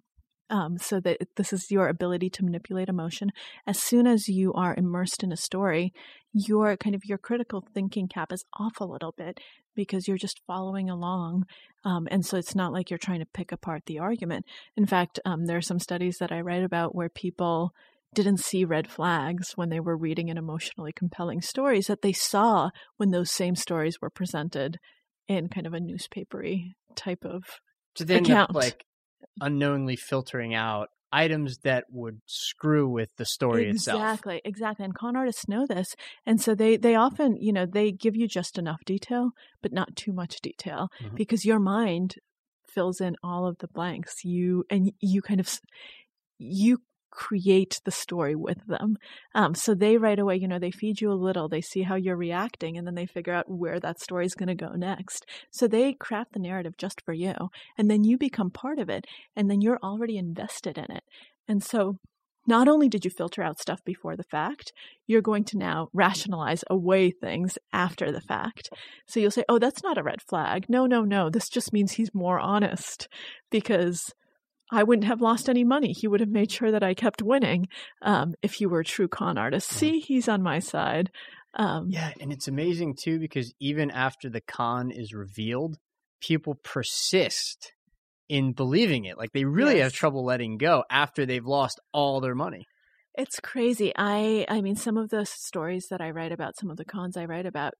[0.51, 3.31] um, so that this is your ability to manipulate emotion
[3.65, 5.91] as soon as you are immersed in a story
[6.33, 9.39] your kind of your critical thinking cap is off a little bit
[9.75, 11.45] because you're just following along.
[11.83, 14.45] Um, and so it's not like you're trying to pick apart the argument.
[14.77, 17.71] In fact, um, there are some studies that I write about where people
[18.13, 22.69] didn't see red flags when they were reading an emotionally compelling stories that they saw
[22.97, 24.77] when those same stories were presented
[25.27, 27.43] in kind of a newspapery type of
[27.95, 28.55] So up Account.
[28.55, 28.85] like
[29.39, 34.01] unknowingly filtering out items that would screw with the story itself.
[34.01, 34.85] Exactly, exactly.
[34.85, 35.93] And con artists know this.
[36.25, 39.95] And so they, they often, you know, they give you just enough detail, but not
[39.95, 41.15] too much detail Mhm.
[41.15, 42.15] because your mind
[42.67, 44.23] fills in all of the blanks.
[44.23, 45.49] You, and you kind of,
[46.37, 48.97] you create the story with them.
[49.35, 51.95] Um, so they right away, you know, they feed you a little, they see how
[51.95, 55.25] you're reacting, and then they figure out where that story is going to go next.
[55.51, 57.33] So they craft the narrative just for you,
[57.77, 59.05] and then you become part of it,
[59.35, 61.03] and then you're already invested in it.
[61.47, 61.97] And so
[62.47, 64.73] not only did you filter out stuff before the fact,
[65.05, 68.69] you're going to now rationalize away things after the fact.
[69.07, 70.65] So you'll say, oh, that's not a red flag.
[70.67, 71.29] No, no, no.
[71.29, 73.07] This just means he's more honest
[73.51, 74.01] because
[74.71, 75.91] I wouldn't have lost any money.
[75.91, 77.67] He would have made sure that I kept winning
[78.01, 79.69] um, if he were a true con artist.
[79.69, 81.11] See, he's on my side.
[81.53, 85.77] Um, Yeah, and it's amazing too because even after the con is revealed,
[86.21, 87.73] people persist
[88.29, 89.17] in believing it.
[89.17, 92.65] Like they really have trouble letting go after they've lost all their money.
[93.15, 93.91] It's crazy.
[93.97, 97.17] I I mean some of the stories that I write about, some of the cons
[97.17, 97.73] I write about,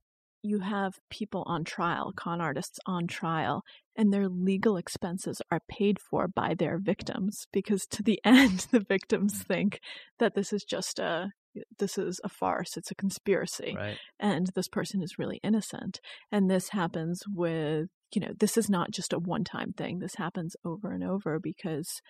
[0.44, 3.64] you have people on trial, con artists on trial,
[3.96, 8.80] and their legal expenses are paid for by their victims because to the end the
[8.80, 9.48] victims mm.
[9.48, 9.80] think
[10.20, 11.32] that this is just a
[11.80, 13.98] this is a farce, it's a conspiracy Right.
[14.20, 16.00] and this person is really innocent.
[16.32, 20.00] And this happens with, you know, this is not just a one time thing.
[20.00, 22.02] This happens over and over because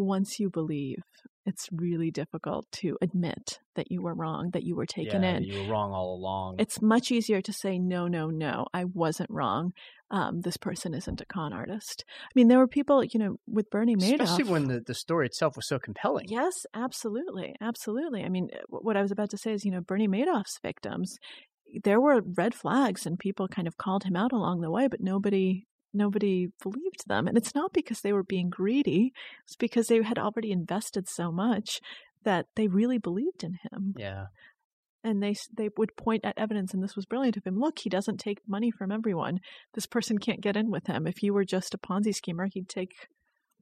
[0.00, 0.98] once you believe,
[1.46, 5.44] it's really difficult to admit that you were wrong, that you were taken yeah, in.
[5.44, 6.56] You were wrong all along.
[6.58, 9.72] It's much easier to say, no, no, no, I wasn't wrong.
[10.10, 12.04] Um, this person isn't a con artist.
[12.24, 14.22] I mean, there were people, you know, with Bernie Madoff.
[14.22, 16.26] Especially when the, the story itself was so compelling.
[16.28, 17.54] Yes, absolutely.
[17.60, 18.24] Absolutely.
[18.24, 21.16] I mean, uh, what I was about to say is, you know, Bernie Madoff's victims,
[21.84, 25.00] there were red flags and people kind of called him out along the way, but
[25.00, 27.26] nobody nobody believed them.
[27.26, 29.12] And it's not because they were being greedy,
[29.44, 31.80] it's because they had already invested so much
[32.24, 33.94] that they really believed in him.
[33.96, 34.26] Yeah.
[35.02, 37.58] And they they would point at evidence and this was brilliant of him.
[37.58, 39.40] Look, he doesn't take money from everyone.
[39.72, 41.06] This person can't get in with him.
[41.06, 43.08] If he were just a Ponzi schemer, he'd take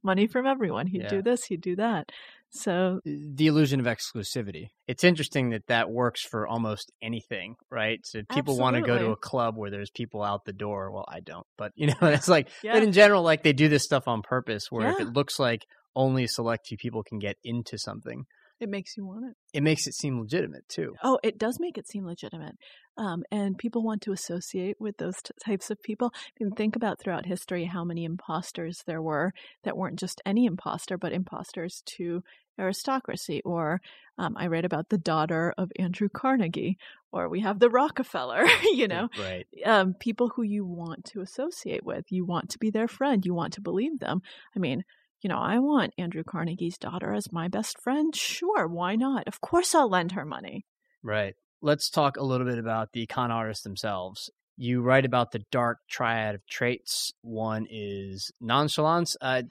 [0.03, 0.87] money from everyone.
[0.87, 1.09] He'd Yeah.
[1.09, 2.11] do this, he'd do that.
[2.51, 4.67] So eh, The illusion of exclusivity.
[4.87, 7.99] It's interesting that that works for almost anything, right?
[8.05, 10.91] So people want to go to a club where there's people out the door.
[10.91, 12.73] Well, I don't, but you know, it's like, Yeah.
[12.73, 15.65] but in general, like they do this stuff on purpose where if it looks like
[15.95, 18.25] only a select few people can get into something,
[18.59, 19.35] it makes you want it.
[19.53, 20.93] it makes it seem legitimate too.
[21.03, 22.55] Oh, it does make it seem legitimate.
[22.97, 26.11] Um, and people want to associate with those t- types of people.
[26.37, 29.31] You can think about throughout history how many imposters there were
[29.63, 32.21] that weren't just any imposter, but imposters to
[32.59, 33.41] aristocracy.
[33.45, 33.79] Or
[34.17, 36.77] um, I read about the daughter of Andrew Carnegie,
[37.13, 39.07] or we have the Rockefeller, you know.
[39.17, 39.47] Right.
[39.65, 42.03] Um, people who you want to associate with.
[42.09, 43.25] You want to be their friend.
[43.25, 44.21] You want to believe them.
[44.55, 44.83] I mean,
[45.21, 48.15] you know, I want Andrew Carnegie's daughter as my best friend.
[48.15, 49.27] Sure, why not?
[49.27, 50.65] Of course I'll lend her money.
[51.03, 51.33] Right.
[51.61, 54.29] Let's talk a little bit about the con artists themselves.
[54.55, 57.11] You write about the dark triad of traits.
[57.21, 59.15] One is nonchalance.
[59.21, 59.43] Uh,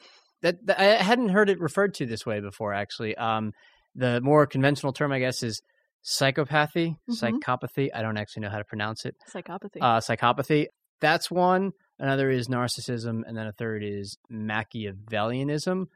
[0.43, 2.73] that, that I hadn't heard it referred to this way before.
[2.73, 3.53] Actually, um,
[3.95, 5.61] the more conventional term, I guess, is
[6.05, 7.41] psychopathy, Mhm.
[7.43, 7.89] psychopathy.
[7.95, 9.15] I don't actually know how to pronounce it.
[9.33, 9.79] Psychopathy.
[9.81, 10.67] Uh, psychopathy.
[11.01, 11.73] That's one.
[11.99, 15.87] Another is narcissism, and then a third is Machiavellianism.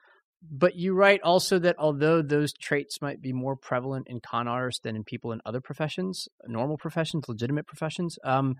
[0.51, 4.81] But you write also that although those traits might be more prevalent in con artists
[4.83, 8.57] than in people in other professions, normal professions, legitimate professions, um,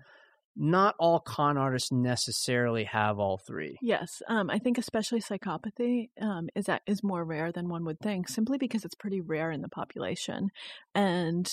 [0.55, 3.77] not all con artists necessarily have all three.
[3.81, 7.99] Yes, um, I think especially psychopathy um, is that is more rare than one would
[7.99, 10.49] think, simply because it's pretty rare in the population,
[10.93, 11.51] and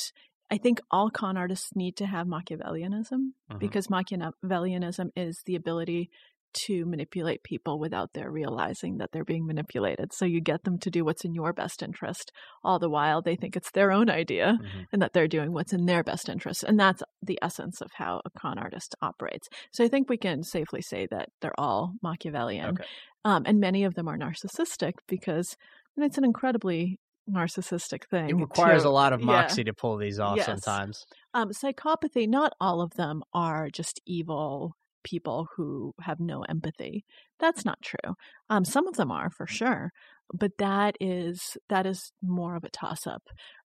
[0.51, 3.59] I think all con artists need to have Machiavellianism Mhm.
[3.59, 6.11] because Machiavellianism is the ability
[6.66, 10.12] to manipulate people without their realizing that they're being manipulated.
[10.12, 12.32] So you get them to do what's in your best interest,
[12.64, 14.86] all the while they think it's their own idea Mhm.
[14.92, 16.64] and that they're doing what's in their best interest.
[16.64, 19.48] And that's the essence of how a con artist operates.
[19.72, 22.70] So I think we can safely say that they're all Machiavellian.
[22.70, 22.84] Okay.
[23.24, 25.57] Um, and many of them are narcissistic because
[25.96, 26.98] and it's an incredibly
[27.31, 28.31] narcissistic thing.
[28.31, 29.26] It requires a lot of yeah.
[29.26, 30.47] moxie to pull these off Yes.
[30.47, 31.05] sometimes.
[31.35, 37.05] Um, psychopathy, not all of them are just evil people who have no empathy.
[37.39, 38.14] That's not true.
[38.51, 39.93] Um, some of them are for sure,
[40.35, 43.22] but that is that is more of a toss up.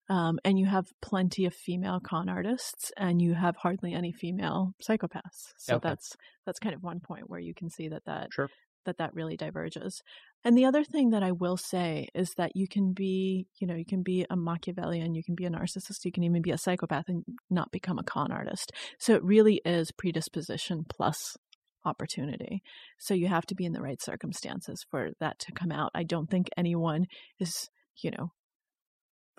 [0.07, 4.73] Um, and you have plenty of female con artists, and you have hardly any female
[4.81, 5.53] psychopaths.
[5.57, 5.89] So Okay.
[5.89, 8.49] that's that's kind of one point where you can see that that Sure.
[8.85, 10.01] That that really diverges.
[10.43, 13.75] And the other thing that I will say is that you can be, you know,
[13.75, 16.57] you can be a Machiavellian, you can be a narcissist, you can even be a
[16.57, 18.71] psychopath and not become a con artist.
[18.99, 21.35] So it really is predisposition plus
[21.85, 22.61] opportunity.
[22.97, 25.91] So you have to be in the right circumstances for that to come out.
[25.93, 27.05] I don't think anyone
[27.39, 27.69] is,
[28.01, 28.31] you know,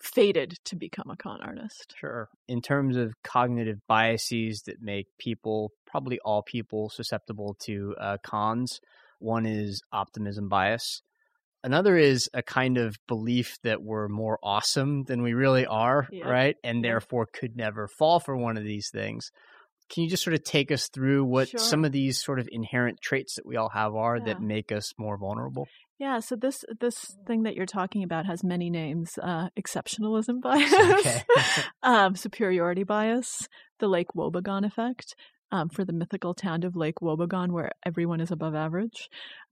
[0.01, 1.95] fated to become a con artist.
[1.99, 2.29] Sure.
[2.49, 8.81] In terms of cognitive biases that make people, probably all people, susceptible to uh, cons,
[9.19, 11.03] one is optimism bias.
[11.65, 16.29] Another is a kind of belief that we're more awesome than we really are, Yeah.
[16.29, 16.57] right?
[16.63, 19.31] And therefore could never fall for one of these things.
[19.89, 21.59] Can you just sort of take us through what Sure.
[21.61, 24.93] some of these sort of inherent traits that we all have are that make us
[24.99, 25.67] more vulnerable?
[25.99, 30.73] Yeah, so this this thing that you're talking about has many names: uh, exceptionalism bias,
[30.73, 31.23] Okay.
[31.83, 33.49] um, superiority bias,
[33.79, 35.15] the Lake Wobegon effect
[35.53, 39.09] um, for the mythical town of Lake Wobegon, where everyone is above average.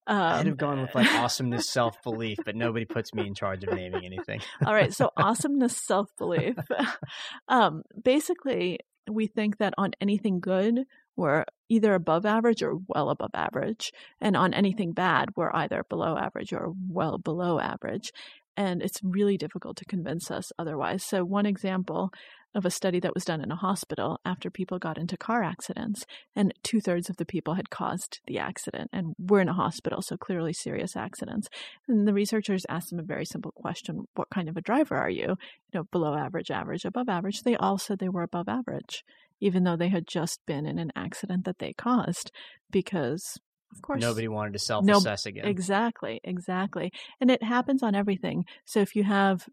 [0.07, 3.65] Um, I'd have gone with like awesomeness, self belief, but nobody puts me in charge
[3.65, 4.41] of naming anything.
[4.67, 6.57] All right, so awesomeness, self belief.
[7.49, 8.81] um, basically,
[9.11, 10.81] we think that on anything good,
[11.17, 13.93] we're either above average or well above average.
[14.21, 18.13] And on anything bad, we're either below average or well below average.
[18.57, 21.03] And it's really difficult to convince us otherwise.
[21.03, 22.11] So, one example
[22.55, 26.05] of a study that was done in a hospital after people got into car accidents,
[26.37, 28.91] and two thirds of the people had caused the accident.
[28.93, 31.49] And we're in a hospital, so clearly serious accidents.
[31.89, 35.11] And the researchers asked them a very simple question What kind of a driver are
[35.11, 35.37] you?
[35.73, 37.43] You know, below average, average, above average.
[37.43, 39.05] They all said they were above average,
[39.41, 42.31] even though they had just been in an accident that they caused,
[42.71, 43.39] because,
[43.75, 45.47] of course, Nobody wanted to self assess again.
[45.47, 46.93] Exactly, exactly.
[47.21, 48.45] And it happens on everything.
[48.65, 49.49] So if you have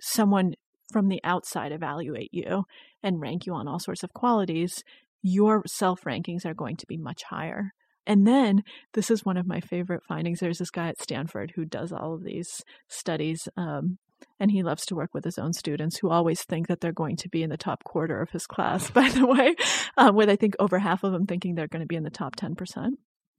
[0.00, 0.54] someone
[0.92, 2.64] from the outside evaluate you
[3.02, 4.82] and rank you on all sorts of qualities,
[5.22, 7.72] your self rankings are going to be much higher.
[8.06, 8.62] And then
[8.94, 10.40] this is one of my favorite findings.
[10.40, 13.48] There's this guy at Stanford who does all of these studies.
[13.56, 13.98] Um,
[14.40, 17.16] and he loves to work with his own students who always think that they're going
[17.16, 19.54] to be in the top quarter of his class, by the way,
[19.96, 22.10] um, with I think over half of them thinking they're going to be in the
[22.10, 22.56] top 10%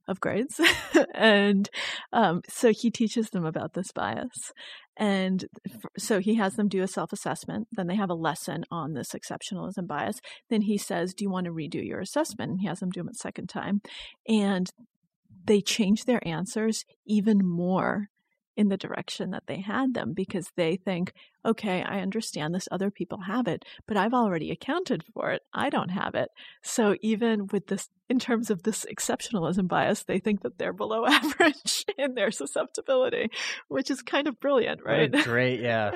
[0.08, 0.60] of grades.
[1.14, 1.68] and
[2.12, 4.52] um, so he teaches them about this bias.
[4.96, 7.68] And f- so he has them do a self assessment.
[7.72, 10.20] Then they have a lesson on this exceptionalism bias.
[10.50, 12.52] Then he says, Do you want to redo your assessment?
[12.52, 13.80] And he has them do them a second time.
[14.28, 14.70] And
[15.46, 18.08] they change their answers even more
[18.56, 21.12] in the direction that they had them because they think,
[21.44, 25.42] okay, I understand this, other people have it, but I've already accounted for it.
[25.52, 26.28] I don't have it.
[26.62, 31.06] So even with this, in terms of this exceptionalism bias, they think that they're below
[31.08, 33.28] average in their susceptibility,
[33.68, 35.10] which is kind of brilliant, right?
[35.10, 35.92] Great, yeah.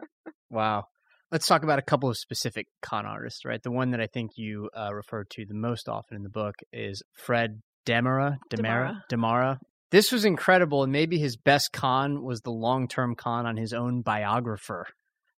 [0.50, 0.84] wow.
[1.30, 3.62] Let's talk about a couple of specific con artists, right?
[3.62, 6.56] The one that I think you uh, refer to the most often in the book
[6.74, 8.36] is Fred Demara.
[8.50, 9.02] Demara.
[9.10, 9.58] Demara.
[9.92, 14.00] This was incredible, and maybe his best con was the long-term con on his own
[14.00, 14.86] biographer.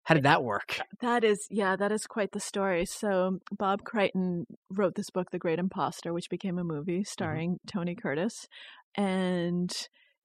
[0.03, 0.79] How did that work?
[1.01, 2.85] That is, yeah, that is quite the story.
[2.85, 7.03] So Bob Crichton wrote this book, The Great Imposter, which became a movie mm-hmm.
[7.05, 8.47] starring Tony Curtis,
[8.95, 9.75] and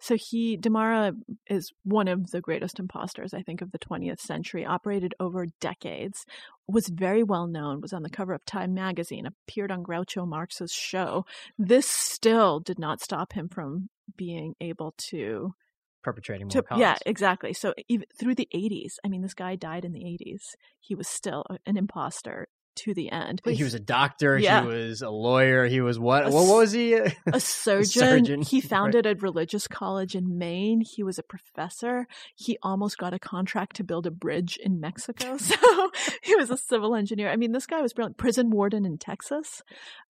[0.00, 1.12] so he Demara
[1.48, 4.64] is one of the greatest imposters I think of the 20th century.
[4.64, 6.24] Operated over decades,
[6.66, 7.80] was very well known.
[7.80, 9.26] Was on the cover of Time magazine.
[9.26, 11.24] Appeared on Groucho Marx's show.
[11.58, 15.54] This still did not stop him from being able to
[16.02, 17.52] Perpetrating more to, yeah, exactly.
[17.52, 20.54] So even through the 80s, I mean, this guy died in the 80s.
[20.78, 22.46] He was still an imposter
[22.78, 23.40] to the end.
[23.44, 24.38] He was a doctor.
[24.38, 24.62] Yeah.
[24.62, 25.66] He was a lawyer.
[25.66, 26.26] He was what?
[26.26, 26.94] A what, was he?
[27.26, 27.84] a surgeon.
[27.84, 28.68] surgeon, He right.
[28.68, 30.80] founded a religious college in Maine.
[30.80, 32.06] He was a professor.
[32.34, 35.36] He almost got a contract to build a bridge in Mexico.
[35.48, 35.90] So
[36.22, 37.30] he was a civil engineer.
[37.30, 38.18] I mean, this guy was brilliant.
[38.18, 39.62] Prison warden in Texas.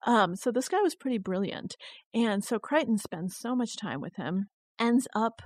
[0.06, 1.76] Um, so this guy was pretty brilliant.
[2.12, 4.48] And so Crichton spends so much time with him,
[4.78, 5.42] ends up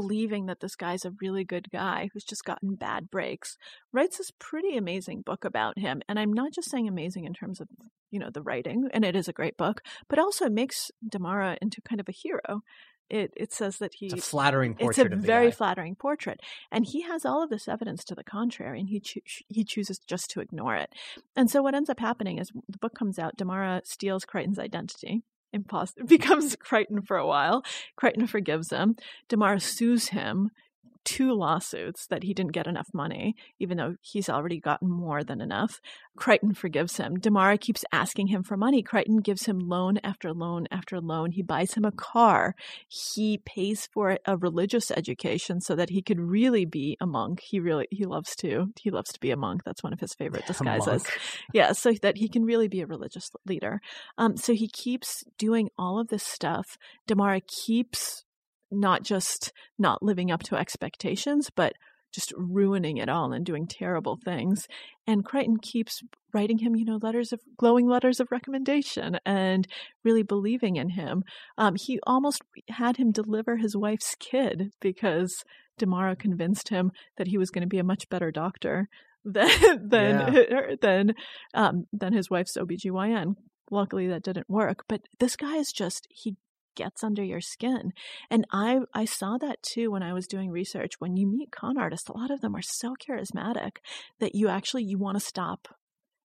[0.00, 3.56] believing that this guy's a really good guy who's just gotten bad breaks
[3.92, 7.60] writes this pretty amazing book about him and i'm not just saying amazing in terms
[7.60, 7.68] of
[8.10, 11.80] you know, the writing, and it is a great book, but also makes Demara into
[11.82, 12.62] kind of a hero.
[13.10, 15.56] It it says that he It's a flattering it's a very guy.
[15.60, 16.40] flattering portrait
[16.72, 20.00] and he has all of this evidence to the contrary and he choo- he chooses
[20.00, 20.90] just to ignore it
[21.36, 25.22] and so what ends up happening is the book comes out demara steals crichton's identity
[25.56, 27.64] impos- becomes crichton for a while.
[27.96, 28.96] Crichton forgives him.
[29.28, 30.50] Demara sues him
[31.06, 35.40] two lawsuits that he didn't get enough money even though he's already gotten more than
[35.40, 35.80] enough.
[36.16, 37.16] Crichton forgives him.
[37.18, 38.82] Demara keeps asking him for money.
[38.82, 41.30] Crichton gives him loan after loan after loan.
[41.30, 42.54] He buys him a car.
[42.88, 47.40] He pays for a religious education so that he could really be a monk.
[47.40, 49.62] He really he loves to he loves to be a monk.
[49.64, 51.06] That's one of his favorite disguises.
[51.52, 53.80] Yeah so that he can really be a religious leader.
[54.18, 56.76] Um so he keeps doing all of this stuff.
[57.06, 58.24] Demara keeps
[58.70, 61.72] not just not living up to expectations but
[62.16, 64.66] just ruining it all and doing terrible things.
[65.06, 66.02] And crichton keeps
[66.32, 69.66] writing him you know letters of glowing letters of recommendation and
[70.02, 71.24] really believing in him.
[71.58, 75.44] Um, he almost had him deliver his wife's kid because
[75.78, 78.88] demara convinced him that he was going to be a much better doctor
[79.26, 81.14] than than than
[81.52, 83.34] um, than his wife's OBGYN.
[83.70, 86.36] Luckily that didn't work, but this guy is just he
[86.76, 87.92] gets under your skin.
[88.30, 91.00] And I I saw that too when I was doing research.
[91.00, 93.78] When you meet con artists, a lot of them are so charismatic
[94.20, 95.68] that you actually you want to stop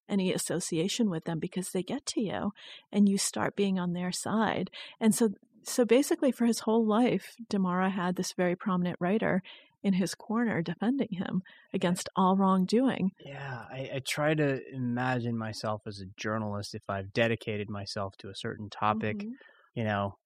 [0.09, 2.51] any association with them because they get to you
[2.91, 4.69] and you start being on their side.
[4.99, 5.29] And so
[5.63, 9.41] so basically for his whole life, Demara had this very prominent writer
[9.83, 11.41] in his corner defending him
[11.73, 13.11] against all wrongdoing.
[13.25, 18.29] Yeah, I, I try to imagine myself as a journalist if I've dedicated myself to
[18.29, 19.17] a certain topic.
[19.19, 19.31] Mhm.
[19.75, 20.17] You know,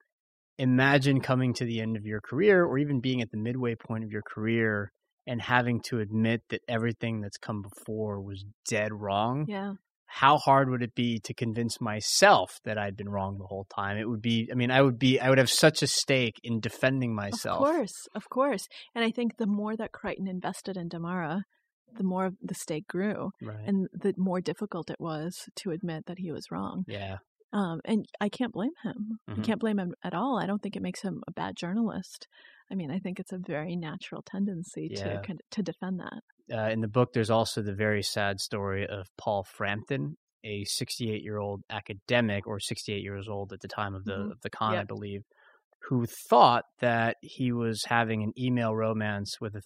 [0.57, 4.03] imagine coming to the end of your career or even being at the midway point
[4.03, 4.91] of your career
[5.27, 9.45] and having to admit that everything that's come before was dead wrong.
[9.47, 9.73] Yeah.
[10.07, 13.97] How hard would it be to convince myself that I'd been wrong the whole time?
[13.97, 16.59] It would be, I mean, I would be, I would have such a stake in
[16.59, 17.59] defending myself.
[17.61, 18.67] Of course, of course.
[18.93, 21.41] And I think the more that Crichton invested in Demara,
[21.97, 23.67] the more the stake grew Right.
[23.67, 26.83] and the more difficult it was to admit that he was wrong.
[26.87, 27.17] yeah.
[27.55, 29.17] Um, and I can't blame him.
[29.29, 29.43] I Mhm.
[29.45, 30.37] can't blame him at all.
[30.37, 32.27] I don't think it makes him a bad journalist.
[32.69, 35.03] I mean, I think it's a very natural tendency Yeah.
[35.03, 36.21] to kind of, to defend that.
[36.53, 41.23] uh, in the book, there's also the very sad story of Paul Frampton, a 68
[41.23, 44.31] year old academic, or 68 years old at the time of the Mhm.
[44.33, 45.23] of the con, I believe,
[45.89, 49.61] who thought that he was having an email romance with a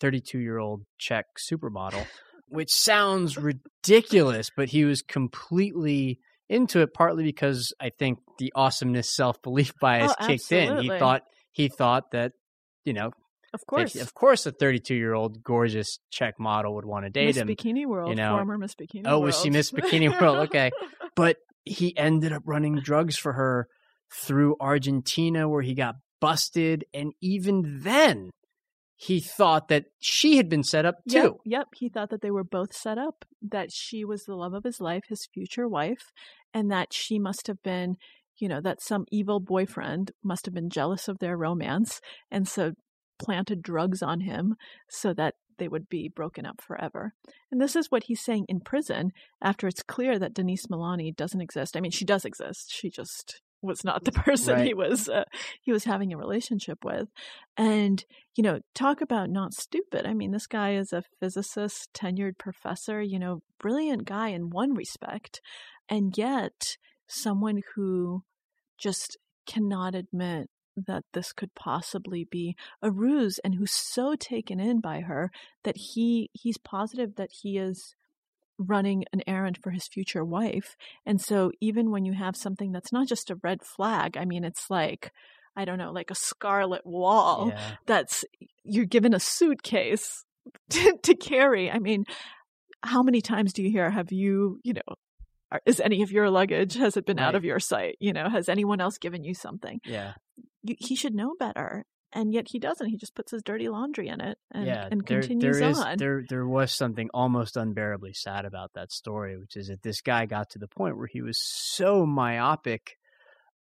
[0.00, 2.04] 32 year old Czech supermodel,
[2.48, 6.18] which sounds ridiculous, but he was completely
[6.48, 10.78] into it partly because I think the awesomeness self belief bias Oh, kicked in.
[10.78, 11.22] He thought
[11.52, 12.32] he thought that
[12.84, 13.10] you know
[13.54, 17.10] Of course, he- of course, a 32 year old gorgeous Czech model would want to
[17.10, 17.46] date him.
[17.46, 17.74] Miss him.
[17.76, 18.36] Bikini World, you know.
[18.36, 19.24] former Miss Bikini Oh, World.
[19.24, 20.38] was she Miss Bikini World?
[20.48, 20.70] Okay.
[21.16, 23.68] But he ended up running drugs for her
[24.22, 26.84] through Argentina, where he got busted.
[26.92, 28.30] And even then,
[28.96, 31.16] he thought that she had been set up too.
[31.16, 31.66] Yep, yep.
[31.74, 34.80] He thought that they were both set up, that she was the love of his
[34.80, 36.12] life, his future wife,
[36.52, 37.96] and that she must have been,
[38.38, 42.72] you know, that some evil boyfriend must have been jealous of their romance and so
[43.18, 44.54] planted drugs on him
[44.88, 47.12] so that they would be broken up forever.
[47.50, 51.40] And this is what he's saying in prison after it's clear that Denise Milani doesn't
[51.40, 51.76] exist.
[51.76, 52.72] I mean, she does exist.
[52.72, 55.24] She just was not the person he was uh,
[55.62, 57.08] he was having a relationship with.
[57.56, 58.04] And
[58.36, 60.06] you know, talk about not stupid.
[60.06, 64.74] I mean, this guy is a physicist, tenured professor, you know, brilliant guy in one
[64.74, 65.40] respect,
[65.88, 68.22] and yet someone who
[68.78, 74.80] just cannot admit that this could possibly be a ruse and who's so taken in
[74.80, 75.30] by her
[75.62, 77.94] that he he's positive that he is
[78.58, 80.76] running an errand for his future wife.
[81.04, 84.44] And so even when you have something that's not just a red flag, I mean
[84.44, 85.10] it's like
[85.56, 87.76] I don't know, like a scarlet wall Yeah.
[87.86, 88.24] that's
[88.64, 90.24] you're given a suitcase
[90.70, 91.70] to, to carry.
[91.70, 92.04] I mean,
[92.82, 94.94] how many times do you hear have you, you know,
[95.52, 97.96] are, is any of your luggage has it been out of your sight?
[98.00, 99.80] You know, has anyone else given you something?
[99.84, 100.14] Yeah.
[100.62, 101.84] You, he should know better.
[102.14, 102.88] And yet he doesn't.
[102.88, 104.88] He just puts his dirty laundry in it and, yeah.
[104.88, 105.98] and there, continues there is, on.
[105.98, 110.26] There, there was something almost unbearably sad about that story, which is that this guy
[110.26, 112.96] got to the point where he was so myopic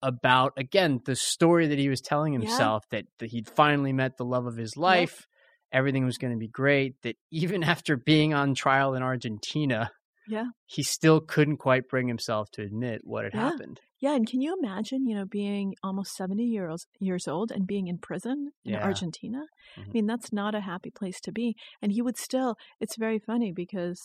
[0.02, 2.40] about again the story that he was telling Yeah.
[2.40, 5.26] himself that, that he'd finally met the love of his life
[5.72, 9.90] everything was going to be great that even after being on trial in argentina
[10.26, 10.46] Yeah.
[10.66, 13.50] he still couldn't quite bring himself to admit what had Yeah.
[13.50, 17.66] happened Yeah, and can you imagine, you know, being almost 70 years years old and
[17.66, 18.80] being in prison in Yeah.
[18.82, 19.38] Argentina?
[19.44, 19.46] I
[19.76, 19.94] Mhm.
[19.94, 21.56] mean, that's not a happy place to be.
[21.80, 24.00] And he would still it's very funny because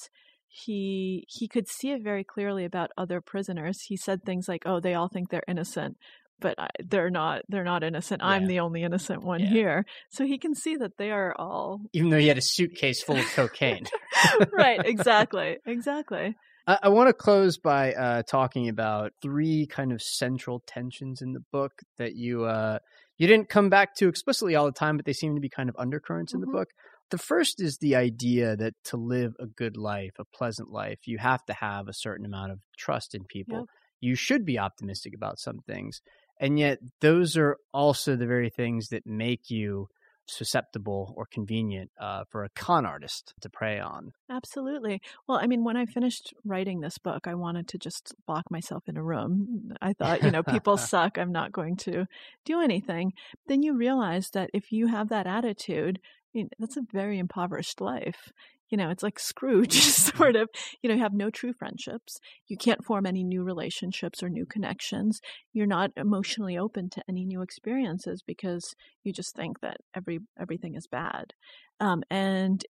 [0.47, 3.81] he he could see it very clearly about other prisoners.
[3.81, 5.97] He said things like, "Oh, they all think they're innocent."
[6.39, 7.41] But I, they're not.
[7.49, 8.21] They're not innocent.
[8.23, 9.47] I'm the only innocent one Yeah.
[9.47, 9.85] here.
[10.11, 13.17] So he can see that they are all Even though he had a suitcase full
[13.17, 13.85] of cocaine.
[14.51, 14.81] right.
[14.85, 15.57] Exactly.
[15.65, 16.35] Exactly.
[16.67, 21.33] I, I want to close by uh, talking about three kind of central tensions in
[21.33, 22.79] the book that you uh,
[23.17, 25.69] you didn't come back to explicitly all the time, but they seem to be kind
[25.69, 26.51] of undercurrents in the Mhm.
[26.53, 26.69] book.
[27.09, 31.17] The first is the idea that to live a good life, a pleasant life, you
[31.19, 33.59] have to have a certain amount of trust in people.
[33.59, 33.65] Yep.
[34.01, 36.01] You should be optimistic about some things.
[36.39, 39.87] And yet, those are also the very things that make you
[40.29, 44.11] susceptible or convenient uh, for a con artist to prey on.
[44.29, 45.01] Absolutely.
[45.27, 48.83] Well, I mean, when I finished writing this book, I wanted to just lock myself
[48.87, 49.73] in a room.
[49.81, 51.17] I thought, you know, people suck.
[51.17, 52.05] I'm not going to
[52.45, 53.13] do anything.
[53.47, 57.81] Then you realize that if you have that attitude, I mean, that's a very impoverished
[57.81, 58.31] life.
[58.69, 60.49] You know, it's like Scrooge, sort of.
[60.81, 62.19] You know, you have no true friendships.
[62.47, 65.19] You can't form any new relationships or new connections.
[65.53, 70.75] You're not emotionally open to any new experiences because you just think that every everything
[70.75, 71.33] is bad.
[71.79, 72.63] Um, and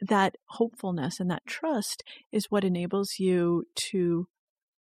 [0.00, 2.02] that hopefulness and that trust
[2.32, 4.26] is what enables you to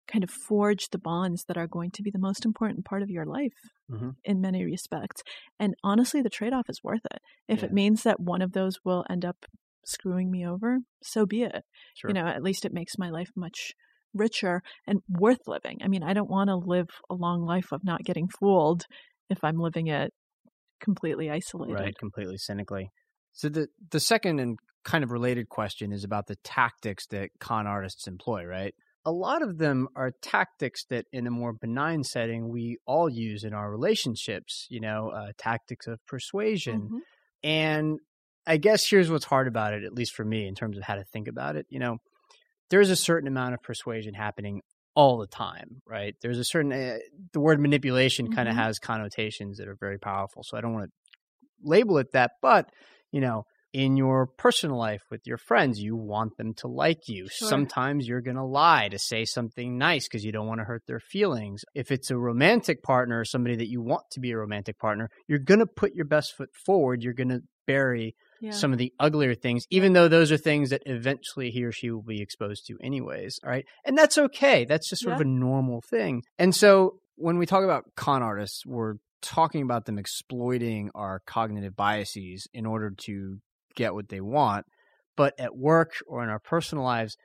[0.07, 3.09] kind of forge the bonds that are going to be the most important part of
[3.09, 3.53] your life
[3.88, 4.11] Mhm.
[4.24, 5.24] in many respects.
[5.59, 7.19] And honestly, the trade off is worth it.
[7.47, 9.45] If it means that one of those will end up
[9.86, 11.63] screwing me over, so be it.
[11.95, 12.09] Sure.
[12.09, 13.73] You know, at least it makes my life much
[14.13, 15.79] richer and worth living.
[15.84, 18.86] I mean, I don't want to live a long life of not getting fooled
[19.29, 20.11] if I'm living it
[20.82, 21.73] completely isolated.
[21.73, 22.89] right completely cynically
[23.34, 27.67] so the the second and kind of related question is about the tactics that con
[27.67, 28.73] artists employ right
[29.05, 33.43] a lot of them are tactics that in a more benign setting we all use
[33.43, 36.99] in our relationships you know uh, tactics of persuasion Mhm.
[37.43, 37.99] and
[38.47, 40.95] i guess here's what's hard about it at least for me in terms of how
[40.95, 41.97] to think about it you know
[42.69, 44.61] there's a certain amount of persuasion happening
[44.95, 46.15] all the time right?
[46.21, 46.97] There's a certain uh,
[47.33, 50.89] the word manipulation kind of has connotations that are very powerful so i don't want
[50.89, 50.91] to
[51.63, 52.69] label it that but
[53.11, 57.27] you know in your personal life with your friends you want them to like you.
[57.29, 57.47] Sure.
[57.47, 60.83] sometimes you're going to lie to say something nice because you don't want to hurt
[60.87, 61.63] their feelings.
[61.73, 65.09] If it's a romantic partner or somebody that you want to be a romantic partner
[65.27, 68.51] you're going to put your best foot forward you're going to bury Yeah.
[68.51, 71.91] some of the uglier things, even though those are things that eventually he or she
[71.91, 73.39] will be exposed to anyways.
[73.43, 73.65] All right.
[73.85, 74.65] And that's okay.
[74.65, 76.23] That's just sort of a normal thing.
[76.39, 81.75] And so when we talk about con artists, we're talking about them exploiting our cognitive
[81.75, 83.37] biases in order to
[83.75, 84.65] get what they want.
[85.15, 87.15] But at work or in our personal lives,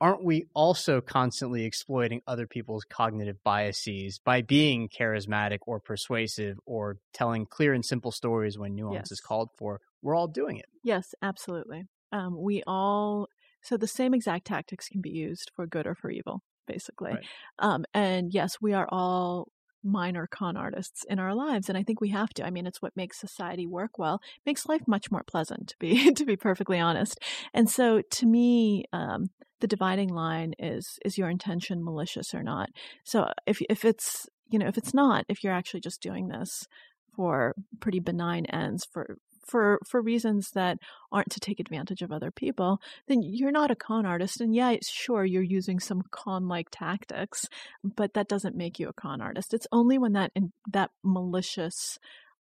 [0.00, 6.98] aren't we also constantly exploiting other people's cognitive biases by being charismatic or persuasive or
[7.12, 9.80] telling clear and simple stories when nuance is called for?
[10.02, 10.66] We're all doing it.
[10.82, 11.84] Yes, absolutely.
[12.12, 13.28] Um, we all
[13.62, 17.12] so the same exact tactics can be used for good or for evil, basically.
[17.12, 17.24] Right.
[17.58, 19.48] Um, and yes, we are all
[19.86, 22.46] minor con artists in our lives, and I think we have to.
[22.46, 26.12] I mean, it's what makes society work well, makes life much more pleasant, to be
[26.14, 27.18] to be perfectly honest.
[27.54, 29.30] And so, to me, um,
[29.60, 32.70] the dividing line is is your intention malicious or not.
[33.04, 36.66] So if if it's you know if it's not, if you're actually just doing this
[37.14, 39.16] for pretty benign ends for
[39.46, 40.78] for for reasons that
[41.12, 44.40] aren't to take advantage of other people, then you're not a con artist.
[44.40, 47.46] And yeah, sure, you're using some con like tactics,
[47.82, 49.54] but that doesn't make you a con artist.
[49.54, 51.98] It's only when that in, that malicious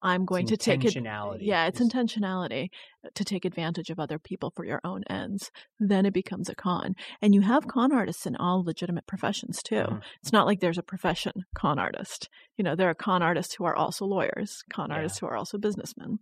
[0.05, 0.95] I'm going to take it.
[1.39, 2.69] Yeah, it's intentionality
[3.15, 5.49] to take advantage of other people for your own ends.
[5.79, 6.95] Then it becomes a con.
[7.21, 9.75] And you have con artists in all legitimate professions too.
[9.75, 10.01] Mhm.
[10.21, 12.27] It's not like there's a profession con artist.
[12.57, 14.97] You know, there are con artists who are also lawyers, con Yeah.
[14.97, 16.19] artists who are also businessmen.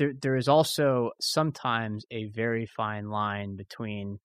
[0.00, 4.18] There there is also sometimes a very fine line between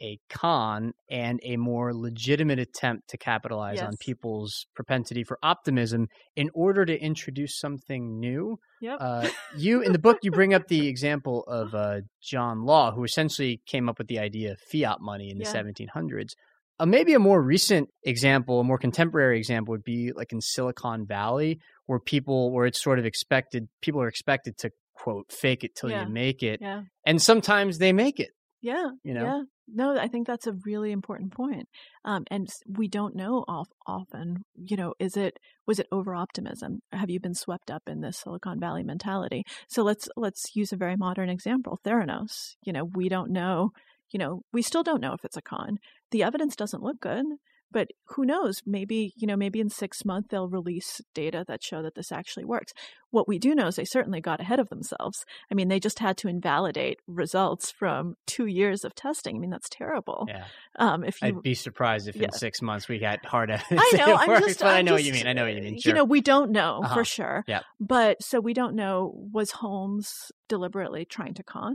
[0.00, 6.50] a con and a more legitimate attempt to capitalize on people's propensity for optimism in
[6.54, 8.58] order to introduce something new.
[8.80, 8.98] Yep.
[9.00, 13.04] Uh, you in the book you bring up the example of uh, John Law, who
[13.04, 15.62] essentially came up with the idea of fiat money in the Yeah.
[15.62, 16.32] 1700s.
[16.80, 21.06] Uh, maybe a more recent example, a more contemporary example, would be like in Silicon
[21.06, 24.70] Valley, where people, where it's sort of expected, people are expected to
[25.02, 26.06] quote fake it till Yeah.
[26.06, 26.82] you make it, yeah.
[27.04, 28.30] and sometimes they make it.
[28.60, 28.90] Yeah.
[29.02, 29.24] You know?
[29.24, 29.42] Yeah.
[29.74, 31.66] No, I think that's a really important point.
[32.04, 32.48] Um, and
[32.78, 35.34] we don't know of, often, you know, is it,
[35.66, 36.80] was it over optimism?
[36.92, 39.44] Have you been swept up in this Silicon Valley mentality?
[39.68, 42.54] So let's, let's use a very modern example, Theranos.
[42.64, 43.70] You know, we don't know,
[44.12, 45.78] you know, we still don't know if it's a con.
[46.10, 47.24] The evidence doesn't look good.
[47.72, 48.56] But who knows?
[48.66, 52.44] Maybe, you know, maybe in six months they'll release data that show that this actually
[52.44, 52.72] works.
[53.10, 55.24] What we do know is they certainly got ahead of themselves.
[55.50, 59.36] I mean, they just had to invalidate results from two years of testing.
[59.36, 60.26] I mean, that's terrible.
[60.28, 60.44] Yeah.
[60.78, 62.24] Um, if you, I'd be surprised if Yeah.
[62.24, 63.82] in six months we got hard evidence.
[63.92, 64.14] I know.
[64.16, 64.60] I'm works, just.
[64.60, 65.26] but I know what you mean.
[65.26, 65.78] I know what you mean.
[65.80, 65.90] sure.
[65.90, 66.94] You know, we don't know Uh-huh.
[66.94, 67.44] for sure.
[67.46, 67.60] Yeah.
[67.80, 70.10] But so we don't know was Holmes
[70.48, 71.74] deliberately trying to con,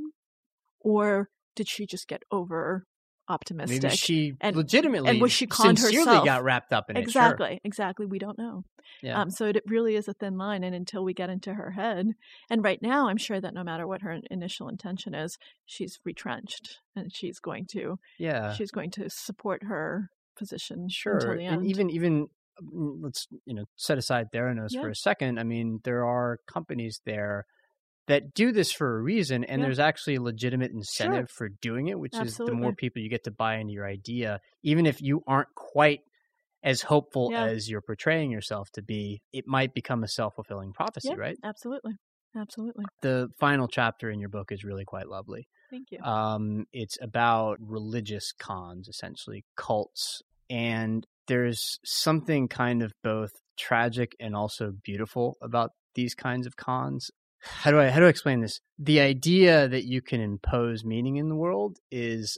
[0.80, 2.86] or did she just get over
[3.30, 3.84] optimistic?
[3.84, 6.26] Maybe she and- legitimately and was she conned sincerely herself?
[6.26, 7.00] got wrapped up in it.
[7.00, 7.04] sure.
[7.08, 8.06] exactly, exactly.
[8.06, 8.64] We don't know.
[9.04, 9.22] Yeah.
[9.22, 12.08] Um, so it really is a thin line, and until we get into her head,
[12.50, 16.80] and right now, I'm sure that no matter what her initial intention is, she's retrenched,
[16.96, 18.54] and she's going to yeah.
[18.54, 21.16] she's going to support her position Sure.
[21.16, 21.56] until the end.
[21.62, 22.28] And even even
[22.64, 24.82] mm, let's you know set aside Theranos Yeah.
[24.82, 25.40] for a second.
[25.40, 27.46] I mean, there are companies there
[28.08, 29.66] that do this for a reason, and Yeah.
[29.68, 33.24] there's actually a legitimate incentive for doing it, which is the more people you get
[33.26, 36.00] to buy into your idea, even if you aren't quite
[36.64, 37.46] as hopeful Yeah.
[37.46, 41.16] as you're portraying yourself to be, it might become a self fulfilling prophecy, Yeah.
[41.16, 41.38] right?
[41.44, 41.94] absolutely,
[42.36, 42.86] absolutely.
[43.02, 45.48] The final chapter in your book is really quite lovely.
[45.70, 46.00] Thank you.
[46.02, 54.36] Um, it's about religious cons, essentially cults, and there's something kind of both tragic and
[54.36, 57.12] also beautiful about these kinds of cons.
[57.48, 58.60] How do I how do I explain this?
[58.78, 62.38] The idea that you can impose meaning in the world is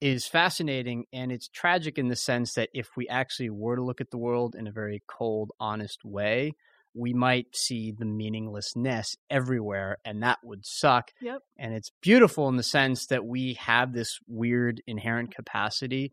[0.00, 4.00] is fascinating and it's tragic in the sense that if we actually were to look
[4.00, 6.52] at the world in a very cold, honest way,
[6.94, 11.40] we might see the meaninglessness everywhere and that would suck Yep.
[11.58, 16.12] and it's beautiful in the sense that we have this weird inherent capacity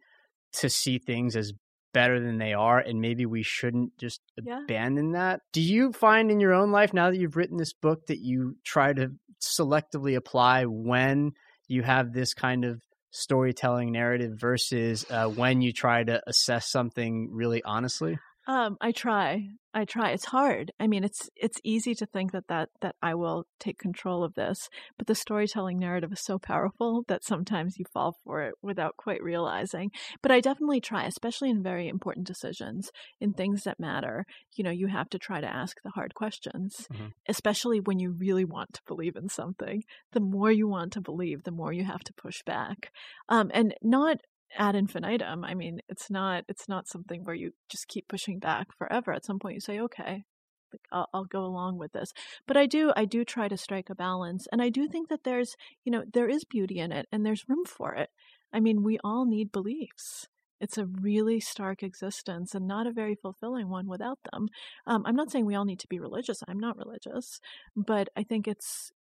[0.53, 1.53] to see things as
[1.93, 4.59] better than they are and maybe we shouldn't just Yeah.
[4.63, 8.07] abandon that do you find in your own life now that you've written this book
[8.07, 9.11] that you try to
[9.41, 11.31] selectively apply when
[11.67, 12.81] you have this kind of
[13.11, 18.17] storytelling narrative versus uh, when you try to assess something really honestly
[18.51, 19.47] Um, I try.
[19.73, 20.11] I try.
[20.11, 20.73] It's hard.
[20.77, 24.33] I mean, it's it's easy to think that that that I will take control of
[24.33, 24.67] this,
[24.97, 29.23] but the storytelling narrative is so powerful that sometimes you fall for it without quite
[29.23, 29.89] realizing.
[30.21, 32.91] But I definitely try, especially in very important decisions,
[33.21, 34.25] in things that matter.
[34.57, 37.13] You know, you have to try to ask the hard questions, Mhm.
[37.29, 39.83] especially when you really want to believe in something.
[40.11, 42.91] The more you want to believe, the more you have to push back,
[43.29, 44.17] um, and not
[44.57, 45.43] ad infinitum.
[45.43, 49.13] I mean, it's not it's not something where you just keep pushing back forever.
[49.13, 50.23] At some point, you say, "Okay,
[50.71, 52.11] like I'll, I'll go along with this."
[52.47, 55.23] But I do I do try to strike a balance, and I do think that
[55.23, 55.55] there's
[55.85, 58.09] you know there is beauty in it, and there's room for it.
[58.53, 60.27] I mean, we all need beliefs.
[60.59, 64.47] It's a really stark existence and not a very fulfilling one without them.
[64.85, 66.43] Um, I'm not saying we all need to be religious.
[66.47, 67.39] I'm not religious,
[67.75, 68.91] but I think it's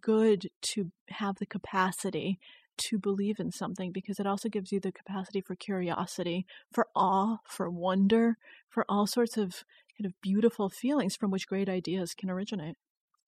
[0.00, 2.38] good to have the capacity
[2.76, 7.38] to believe in something because it also gives you the capacity for curiosity, for awe,
[7.46, 8.36] for wonder,
[8.68, 9.64] for all sorts of
[9.98, 12.76] kind of beautiful feelings from which great ideas can originate.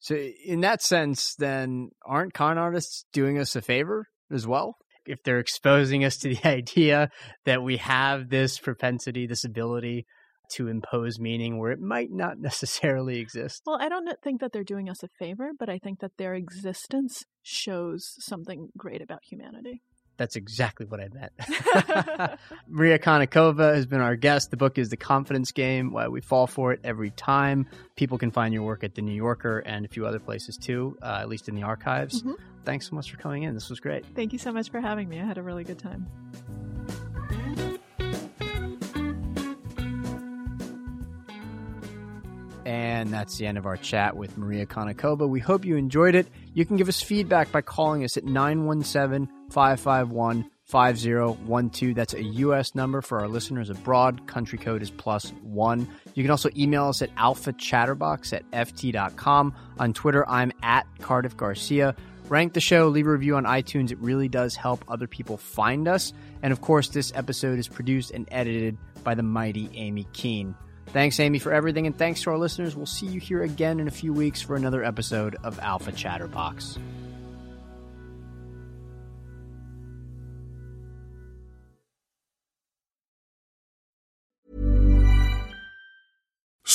[0.01, 4.77] So, in that sense, then aren't con artists doing us a favor as well?
[5.07, 7.11] If they're exposing us to the idea
[7.45, 10.07] that we have this propensity, this ability
[10.51, 13.63] to impose meaning where it might not necessarily exist.
[13.67, 16.35] Well, I don't think that they're doing us a favor, but I think that their
[16.35, 19.83] existence shows something great about humanity.
[20.17, 21.33] That's exactly what I meant.
[22.69, 24.51] Maria Konnikova has been our guest.
[24.53, 27.67] The book is The Confidence Game Why We Fall for It Every Time.
[27.97, 30.97] People can find your work at The New Yorker and a few other places too,
[31.03, 32.23] uh, at least in the archives.
[32.23, 32.35] Mhm.
[32.65, 33.55] Thanks so much for coming in.
[33.55, 34.07] This was great.
[34.15, 35.21] Thank you so much for having me.
[35.21, 36.07] I had a really good time.
[42.75, 45.29] And that's the end of our chat with Maria Konnikova.
[45.29, 46.27] We hope you enjoyed it.
[46.55, 51.95] You can give us feedback by calling us at 917 551 5012.
[51.95, 52.75] That's a U.S.
[52.75, 54.27] number for our listeners abroad.
[54.27, 55.87] Country code is plus one.
[56.15, 59.55] You can also email us at alphachatterbox at ft.com.
[59.79, 61.95] On Twitter, I'm at Cardiff Garcia.
[62.29, 63.93] Rank the show, leave a review on iTunes.
[63.93, 66.13] It really does help other people find us.
[66.43, 70.57] And of course, this episode is produced and edited by the mighty Amy Keene.
[70.87, 72.77] Thanks, Amy, for everything, and thanks to our listeners.
[72.77, 76.79] We'll see you here again in a few weeks for another episode of Alpha Chatterbox.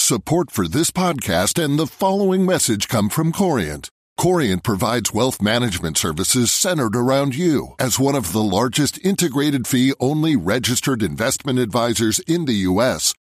[0.09, 3.89] Support for this podcast and the following message come from Corient.
[4.19, 7.75] Corient provides wealth management services centered around you.
[7.77, 13.13] As one of the largest integrated fee only registered investment advisors in the U.S.,